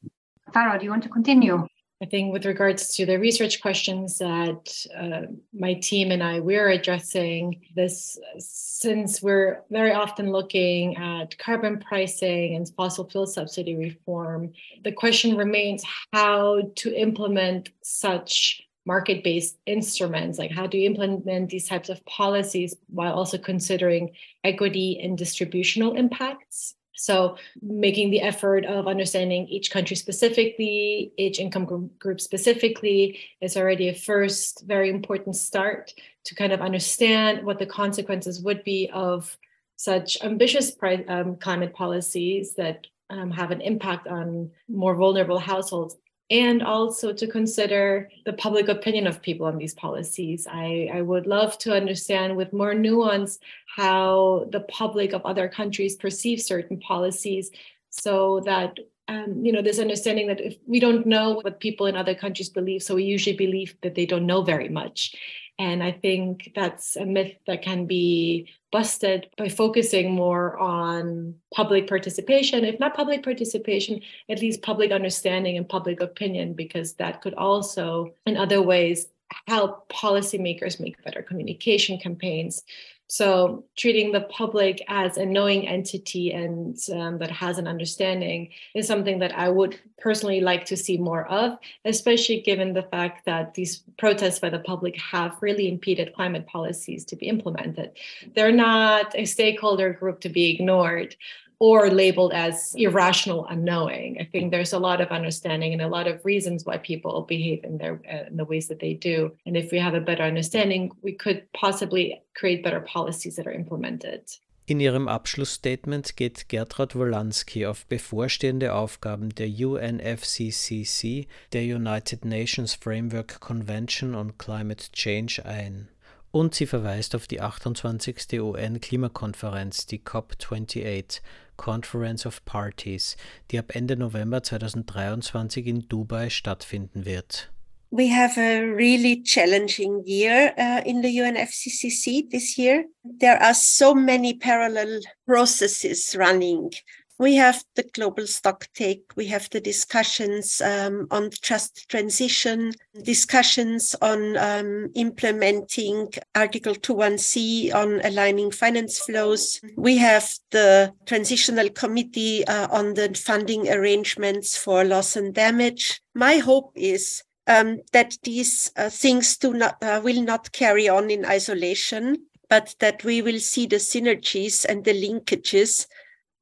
Farah, 0.52 0.76
do 0.76 0.84
you 0.87 0.90
want 0.90 1.04
to 1.04 1.08
continue? 1.08 1.68
I 2.00 2.06
think 2.06 2.32
with 2.32 2.46
regards 2.46 2.94
to 2.94 3.06
the 3.06 3.18
research 3.18 3.61
questions 3.61 4.18
that 4.18 4.87
uh, 4.96 5.32
my 5.52 5.74
team 5.74 6.12
and 6.12 6.22
I 6.22 6.38
we're 6.38 6.68
addressing 6.68 7.61
this 7.74 8.18
since 8.38 9.20
we're 9.20 9.62
very 9.70 9.92
often 9.92 10.30
looking 10.30 10.96
at 10.96 11.37
carbon 11.38 11.80
pricing 11.80 12.54
and 12.54 12.68
fossil 12.76 13.08
fuel 13.08 13.26
subsidy 13.26 13.74
reform 13.74 14.52
the 14.84 14.92
question 14.92 15.37
remains 15.37 15.82
how 16.12 16.70
to 16.76 16.94
implement 16.94 17.70
such 17.82 18.62
market-based 18.88 19.58
instruments. 19.66 20.38
Like 20.38 20.50
how 20.50 20.66
do 20.66 20.78
you 20.78 20.87
implement 20.87 21.50
these 21.50 21.68
types 21.68 21.90
of 21.90 22.02
policies 22.06 22.74
while 22.88 23.12
also 23.12 23.37
considering 23.37 24.12
equity 24.44 24.98
and 25.02 25.18
distributional 25.18 25.94
impacts 25.94 26.74
so, 27.00 27.37
making 27.62 28.11
the 28.11 28.20
effort 28.20 28.64
of 28.64 28.88
understanding 28.88 29.46
each 29.46 29.70
country 29.70 29.94
specifically, 29.94 31.12
each 31.16 31.38
income 31.38 31.90
group 32.00 32.20
specifically, 32.20 33.20
is 33.40 33.56
already 33.56 33.88
a 33.88 33.94
first 33.94 34.64
very 34.66 34.90
important 34.90 35.37
start 35.37 35.94
to 36.24 36.34
kind 36.34 36.52
of 36.52 36.61
understand 36.61 37.46
what 37.46 37.61
the 37.61 37.66
consequences 37.66 38.42
would 38.42 38.64
be 38.64 38.90
of 38.92 39.38
such 39.76 40.20
ambitious 40.24 40.76
um, 41.06 41.37
climate 41.37 41.72
policies 41.72 42.54
that 42.54 42.88
um, 43.11 43.30
have 43.30 43.52
an 43.52 43.61
impact 43.61 44.08
on 44.08 44.50
more 44.68 44.96
vulnerable 44.96 45.38
households 45.38 45.96
and 46.30 46.62
also 46.62 47.12
to 47.12 47.26
consider 47.26 48.10
the 48.26 48.34
public 48.34 48.68
opinion 48.68 49.06
of 49.06 49.22
people 49.22 49.46
on 49.46 49.56
these 49.56 49.74
policies. 49.74 50.46
I, 50.50 50.90
I 50.92 51.00
would 51.00 51.26
love 51.26 51.56
to 51.58 51.74
understand 51.74 52.36
with 52.36 52.52
more 52.52 52.74
nuance 52.74 53.38
how 53.76 54.46
the 54.50 54.60
public 54.60 55.14
of 55.14 55.24
other 55.24 55.48
countries 55.48 55.96
perceive 55.96 56.40
certain 56.40 56.78
policies 56.80 57.50
so 57.90 58.40
that 58.40 58.78
um, 59.08 59.42
you 59.42 59.52
know 59.52 59.62
this 59.62 59.78
understanding 59.78 60.26
that 60.26 60.40
if 60.40 60.56
we 60.66 60.80
don't 60.80 61.06
know 61.06 61.40
what 61.40 61.60
people 61.60 61.86
in 61.86 61.96
other 61.96 62.14
countries 62.14 62.50
believe 62.50 62.82
so 62.82 62.94
we 62.94 63.04
usually 63.04 63.36
believe 63.36 63.74
that 63.82 63.94
they 63.94 64.04
don't 64.04 64.26
know 64.26 64.42
very 64.42 64.68
much 64.68 65.14
and 65.58 65.82
I 65.82 65.90
think 65.90 66.52
that's 66.54 66.96
a 66.96 67.04
myth 67.04 67.34
that 67.46 67.62
can 67.62 67.86
be 67.86 68.48
busted 68.70 69.28
by 69.36 69.48
focusing 69.48 70.12
more 70.12 70.56
on 70.58 71.34
public 71.54 71.88
participation, 71.88 72.64
if 72.64 72.78
not 72.78 72.94
public 72.94 73.24
participation, 73.24 74.00
at 74.28 74.40
least 74.40 74.62
public 74.62 74.92
understanding 74.92 75.56
and 75.56 75.68
public 75.68 76.00
opinion, 76.00 76.52
because 76.52 76.94
that 76.94 77.22
could 77.22 77.34
also, 77.34 78.14
in 78.26 78.36
other 78.36 78.62
ways, 78.62 79.08
help 79.46 79.88
policymakers 79.88 80.80
make 80.80 81.02
better 81.02 81.22
communication 81.22 81.98
campaigns 81.98 82.62
so 83.08 83.64
treating 83.74 84.12
the 84.12 84.20
public 84.20 84.84
as 84.86 85.16
a 85.16 85.24
knowing 85.24 85.66
entity 85.66 86.32
and 86.32 86.78
um, 86.92 87.18
that 87.18 87.30
has 87.30 87.56
an 87.56 87.66
understanding 87.66 88.50
is 88.74 88.86
something 88.86 89.18
that 89.20 89.36
I 89.36 89.48
would 89.48 89.80
personally 89.98 90.42
like 90.42 90.66
to 90.66 90.76
see 90.76 90.98
more 90.98 91.26
of, 91.26 91.58
especially 91.86 92.42
given 92.42 92.74
the 92.74 92.82
fact 92.82 93.24
that 93.24 93.54
these 93.54 93.82
protests 93.96 94.38
by 94.38 94.50
the 94.50 94.58
public 94.58 94.96
have 94.98 95.38
really 95.40 95.68
impeded 95.68 96.14
climate 96.14 96.46
policies 96.46 97.06
to 97.06 97.16
be 97.16 97.28
implemented. 97.28 97.92
They're 98.34 98.52
not 98.52 99.14
a 99.14 99.24
stakeholder 99.24 99.94
group 99.94 100.20
to 100.20 100.28
be 100.28 100.50
ignored 100.50 101.16
or 101.60 101.90
labeled 101.90 102.32
as 102.32 102.74
irrational 102.76 103.46
unknowing. 103.46 104.18
I 104.20 104.24
think 104.24 104.50
there's 104.50 104.72
a 104.72 104.78
lot 104.78 105.00
of 105.00 105.08
understanding 105.08 105.72
and 105.72 105.82
a 105.82 105.88
lot 105.88 106.06
of 106.06 106.24
reasons 106.24 106.64
why 106.64 106.78
people 106.78 107.22
behave 107.22 107.64
in 107.64 107.78
their 107.78 108.00
uh, 108.10 108.28
in 108.28 108.36
the 108.36 108.44
ways 108.44 108.68
that 108.68 108.80
they 108.80 108.94
do. 108.94 109.32
And 109.46 109.56
if 109.56 109.72
we 109.72 109.78
have 109.78 109.94
a 109.94 110.00
better 110.00 110.22
understanding, 110.22 110.92
we 111.02 111.12
could 111.12 111.52
possibly 111.52 112.22
create 112.34 112.62
better 112.62 112.80
policies 112.80 113.36
that 113.36 113.46
are 113.46 113.52
implemented. 113.52 114.22
In 114.66 114.80
ihrem 114.80 115.08
Abschlussstatement 115.08 116.16
geht 116.16 116.50
Gertraud 116.50 116.94
Wollansky 116.94 117.64
auf 117.64 117.86
bevorstehende 117.86 118.74
Aufgaben 118.74 119.30
der 119.30 119.48
UNFCCC, 119.48 121.26
der 121.54 121.62
United 121.62 122.26
Nations 122.26 122.74
Framework 122.74 123.40
Convention 123.40 124.14
on 124.14 124.36
Climate 124.36 124.92
Change 124.92 125.42
ein. 125.46 125.88
Und 126.30 126.54
sie 126.54 126.66
verweist 126.66 127.14
auf 127.14 127.26
die 127.26 127.40
28. 127.40 128.38
UN-Klimakonferenz, 128.42 129.86
die 129.86 130.00
COP28, 130.00 131.22
Conference 131.58 132.24
of 132.24 132.42
Parties, 132.46 133.18
die 133.50 133.58
ab 133.58 133.76
Ende 133.76 133.96
November 133.96 134.42
2023 134.42 135.66
in 135.66 135.88
Dubai 135.88 136.30
stattfinden 136.30 137.04
wird. 137.04 137.50
We 137.90 138.08
have 138.08 138.36
a 138.36 138.60
really 138.60 139.22
challenging 139.22 140.02
year 140.04 140.52
uh, 140.58 140.82
in 140.84 141.00
the 141.00 141.08
UNFCCC 141.08 142.30
this 142.30 142.58
year. 142.58 142.84
There 143.02 143.42
are 143.42 143.54
so 143.54 143.94
many 143.94 144.34
parallel 144.34 145.00
processes 145.26 146.14
running 146.14 146.70
we 147.18 147.35
have 147.35 147.64
the 147.74 147.83
global 147.83 148.26
stock 148.26 148.68
take, 148.74 149.02
we 149.16 149.26
have 149.26 149.50
the 149.50 149.61
discussions 149.61 150.61
um, 150.61 151.09
on 151.11 151.31
just 151.42 151.88
transition, 151.88 152.72
discussions 153.02 153.96
on 154.00 154.37
um, 154.37 154.90
implementing 154.94 156.09
Article 156.35 156.74
2.1c 156.74 157.74
on 157.74 158.00
aligning 158.04 158.52
finance 158.52 159.00
flows. 159.00 159.61
We 159.76 159.98
have 159.98 160.33
the 160.52 160.92
transitional 161.07 161.70
committee 161.70 162.46
uh, 162.46 162.68
on 162.70 162.94
the 162.94 163.12
funding 163.14 163.68
arrangements 163.68 164.57
for 164.57 164.85
loss 164.85 165.16
and 165.16 165.35
damage. 165.35 166.00
My 166.14 166.37
hope 166.37 166.72
is 166.76 167.24
um, 167.48 167.81
that 167.92 168.16
these 168.22 168.70
uh, 168.76 168.90
things 168.90 169.37
do 169.38 169.54
not 169.54 169.83
uh, 169.83 170.00
will 170.04 170.22
not 170.22 170.52
carry 170.52 170.88
on 170.88 171.11
in 171.11 171.24
isolation, 171.24 172.18
but 172.48 172.76
that 172.78 173.02
we 173.02 173.22
will 173.22 173.40
see 173.40 173.66
the 173.66 173.76
synergies 173.76 174.64
and 174.64 174.85
the 174.85 174.92
linkages 174.92 175.87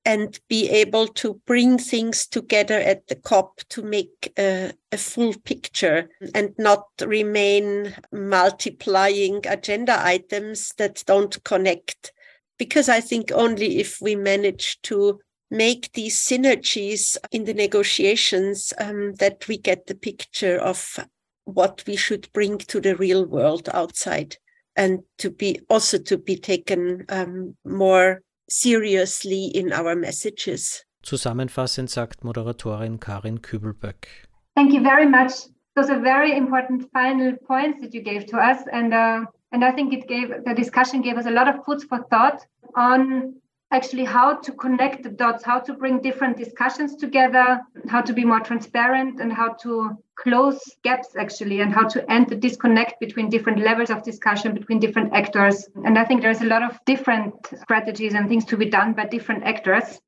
and 0.06 0.38
be 0.48 0.70
able 0.70 1.08
to 1.08 1.34
bring 1.46 1.78
things 1.78 2.26
together 2.28 2.78
at 2.78 3.08
the 3.08 3.16
COP 3.16 3.60
to 3.68 3.82
make 3.82 4.32
a, 4.38 4.72
a, 4.92 4.96
full 4.96 5.34
picture 5.44 6.08
and 6.32 6.54
not 6.58 6.86
remain 7.04 7.92
multiplying 8.12 9.44
agenda 9.48 10.00
items 10.00 10.72
that 10.78 11.02
don't 11.06 11.42
connect. 11.42 12.12
Because 12.56 12.88
I 12.88 13.00
think 13.00 13.32
only 13.32 13.78
if 13.80 14.00
we 14.00 14.14
manage 14.14 14.80
to 14.82 15.18
make 15.50 15.92
these 15.92 16.16
synergies 16.16 17.16
in 17.32 17.44
the 17.44 17.54
negotiations 17.54 18.72
um, 18.78 19.14
that 19.14 19.48
we 19.48 19.58
get 19.58 19.88
the 19.88 19.96
picture 19.96 20.56
of 20.56 21.00
what 21.44 21.82
we 21.86 21.96
should 21.96 22.32
bring 22.32 22.58
to 22.58 22.80
the 22.80 22.96
real 22.96 23.26
world 23.26 23.68
outside 23.74 24.36
and 24.76 25.00
to 25.18 25.30
be 25.30 25.60
also 25.68 25.98
to 25.98 26.16
be 26.16 26.36
taken 26.36 27.04
um, 27.08 27.56
more 27.64 28.22
seriously 28.48 29.46
in 29.46 29.72
our 29.72 29.94
messages. 29.94 30.84
Zusammenfassend 31.04 31.88
sagt 31.88 32.24
Moderatorin 32.24 32.98
Karin 32.98 33.40
Kübelböck. 33.40 34.06
Thank 34.56 34.72
you 34.72 34.82
very 34.82 35.06
much. 35.06 35.32
Those 35.76 35.90
are 35.90 36.00
very 36.00 36.36
important 36.36 36.90
final 36.90 37.36
points 37.46 37.80
that 37.82 37.92
you 37.94 38.02
gave 38.02 38.26
to 38.26 38.38
us, 38.38 38.64
and 38.72 38.94
uh, 38.94 39.26
and 39.52 39.64
I 39.64 39.72
think 39.72 39.92
it 39.92 40.08
gave 40.08 40.30
the 40.44 40.54
discussion 40.54 41.02
gave 41.02 41.18
us 41.18 41.26
a 41.26 41.30
lot 41.30 41.48
of 41.48 41.64
food 41.64 41.82
for 41.88 42.02
thought 42.10 42.40
on 42.74 43.34
actually 43.72 44.04
how 44.04 44.34
to 44.34 44.52
connect 44.52 45.02
the 45.02 45.08
dots, 45.08 45.44
how 45.44 45.58
to 45.58 45.74
bring 45.74 46.00
different 46.00 46.36
discussions 46.36 46.94
together, 46.96 47.60
how 47.88 48.00
to 48.00 48.12
be 48.12 48.24
more 48.24 48.40
transparent, 48.40 49.20
and 49.20 49.32
how 49.32 49.52
to 49.54 49.90
close 50.14 50.60
gaps 50.82 51.16
actually, 51.18 51.60
and 51.60 51.72
how 51.72 51.86
to 51.88 52.10
end 52.10 52.28
the 52.28 52.36
disconnect 52.36 53.00
between 53.00 53.28
different 53.28 53.58
levels 53.58 53.90
of 53.90 54.02
discussion 54.02 54.54
between 54.54 54.78
different 54.78 55.12
actors. 55.12 55.68
And 55.84 55.98
I 55.98 56.04
think 56.04 56.22
there's 56.22 56.40
a 56.40 56.46
lot 56.46 56.62
of 56.62 56.78
different 56.84 57.34
strategies 57.62 58.14
and 58.14 58.28
things 58.28 58.44
to 58.46 58.56
be 58.56 58.66
done 58.66 58.92
by 58.94 59.06
different 59.06 59.44
actors. 59.44 60.00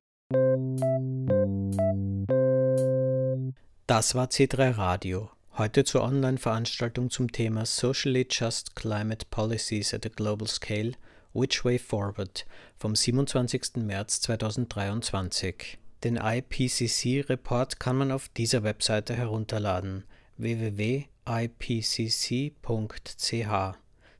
Das 3.87 4.13
war 4.15 4.27
C3 4.27 4.77
Radio. 4.77 5.31
Heute 5.57 5.83
zur 5.83 6.03
Online-Veranstaltung 6.03 7.09
zum 7.09 7.31
Thema 7.31 7.65
Socially 7.65 8.25
Just 8.29 8.75
Climate 8.75 9.25
Policies 9.29 9.93
at 9.93 10.05
a 10.05 10.09
Global 10.09 10.47
Scale– 10.47 10.93
Which 11.33 11.63
Way 11.63 11.79
Forward 11.79 12.45
vom 12.77 12.95
27. 12.95 13.77
März 13.77 14.21
2023. 14.21 15.77
Den 16.03 16.17
IPCC-Report 16.17 17.79
kann 17.79 17.97
man 17.97 18.11
auf 18.11 18.29
dieser 18.29 18.63
Webseite 18.63 19.15
herunterladen 19.15 20.05
www.ipcc.ch. 20.37 21.07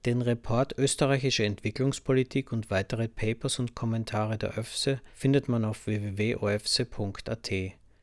Den 0.06 0.22
Report 0.22 0.78
Österreichische 0.78 1.46
Entwicklungspolitik 1.46 2.52
und 2.52 2.70
weitere 2.70 3.08
Papers 3.08 3.58
und 3.60 3.74
Kommentare 3.76 4.38
der 4.38 4.58
ÖFSE 4.58 5.00
findet 5.14 5.48
man 5.50 5.66
auf 5.66 5.88
www.ofse.at. 5.88 7.52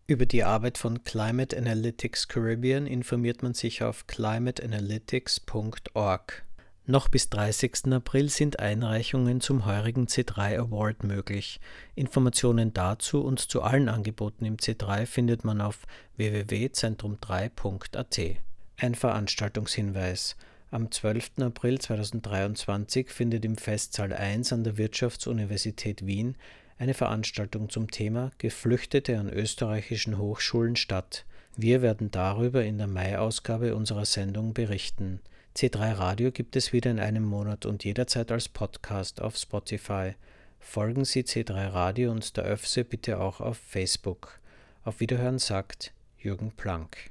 Über 0.06 0.24
die 0.24 0.44
Arbeit 0.44 0.78
von 0.78 1.04
Climate 1.04 1.54
Analytics 1.56 2.28
Caribbean 2.28 2.86
informiert 2.86 3.42
man 3.42 3.54
sich 3.54 3.82
auf 3.82 4.06
climateanalytics.org. 4.06 6.45
Noch 6.88 7.08
bis 7.08 7.30
30. 7.30 7.92
April 7.92 8.28
sind 8.28 8.60
Einreichungen 8.60 9.40
zum 9.40 9.66
heurigen 9.66 10.06
C3 10.06 10.56
Award 10.56 11.02
möglich. 11.02 11.58
Informationen 11.96 12.72
dazu 12.72 13.24
und 13.24 13.40
zu 13.40 13.62
allen 13.62 13.88
Angeboten 13.88 14.44
im 14.44 14.56
C3 14.56 15.04
findet 15.04 15.44
man 15.44 15.60
auf 15.60 15.80
www.zentrum3.at. 16.16 18.20
Ein 18.76 18.94
Veranstaltungshinweis. 18.94 20.36
Am 20.70 20.92
12. 20.92 21.30
April 21.40 21.80
2023 21.80 23.10
findet 23.10 23.44
im 23.44 23.56
Festsaal 23.56 24.12
1 24.12 24.52
an 24.52 24.62
der 24.62 24.76
Wirtschaftsuniversität 24.76 26.06
Wien 26.06 26.36
eine 26.78 26.94
Veranstaltung 26.94 27.68
zum 27.68 27.90
Thema 27.90 28.30
Geflüchtete 28.38 29.18
an 29.18 29.28
österreichischen 29.28 30.18
Hochschulen 30.18 30.76
statt. 30.76 31.24
Wir 31.56 31.82
werden 31.82 32.12
darüber 32.12 32.64
in 32.64 32.78
der 32.78 32.86
Mai-Ausgabe 32.86 33.74
unserer 33.74 34.04
Sendung 34.04 34.54
berichten. 34.54 35.18
C3 35.56 35.96
Radio 35.96 36.32
gibt 36.32 36.54
es 36.54 36.74
wieder 36.74 36.90
in 36.90 37.00
einem 37.00 37.24
Monat 37.24 37.64
und 37.64 37.82
jederzeit 37.82 38.30
als 38.30 38.46
Podcast 38.46 39.22
auf 39.22 39.38
Spotify. 39.38 40.12
Folgen 40.60 41.06
Sie 41.06 41.22
C3 41.22 41.72
Radio 41.72 42.10
und 42.10 42.36
der 42.36 42.52
ÖFSE 42.52 42.84
bitte 42.84 43.18
auch 43.18 43.40
auf 43.40 43.56
Facebook. 43.56 44.38
Auf 44.84 45.00
Wiederhören 45.00 45.38
sagt 45.38 45.94
Jürgen 46.18 46.52
Planck. 46.54 47.10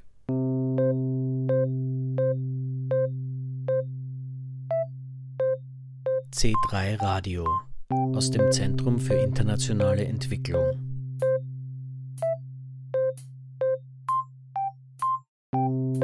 C3 6.30 7.02
Radio 7.02 7.44
aus 8.14 8.30
dem 8.30 8.52
Zentrum 8.52 9.00
für 9.00 9.14
internationale 9.14 10.04
Entwicklung. 10.04 10.95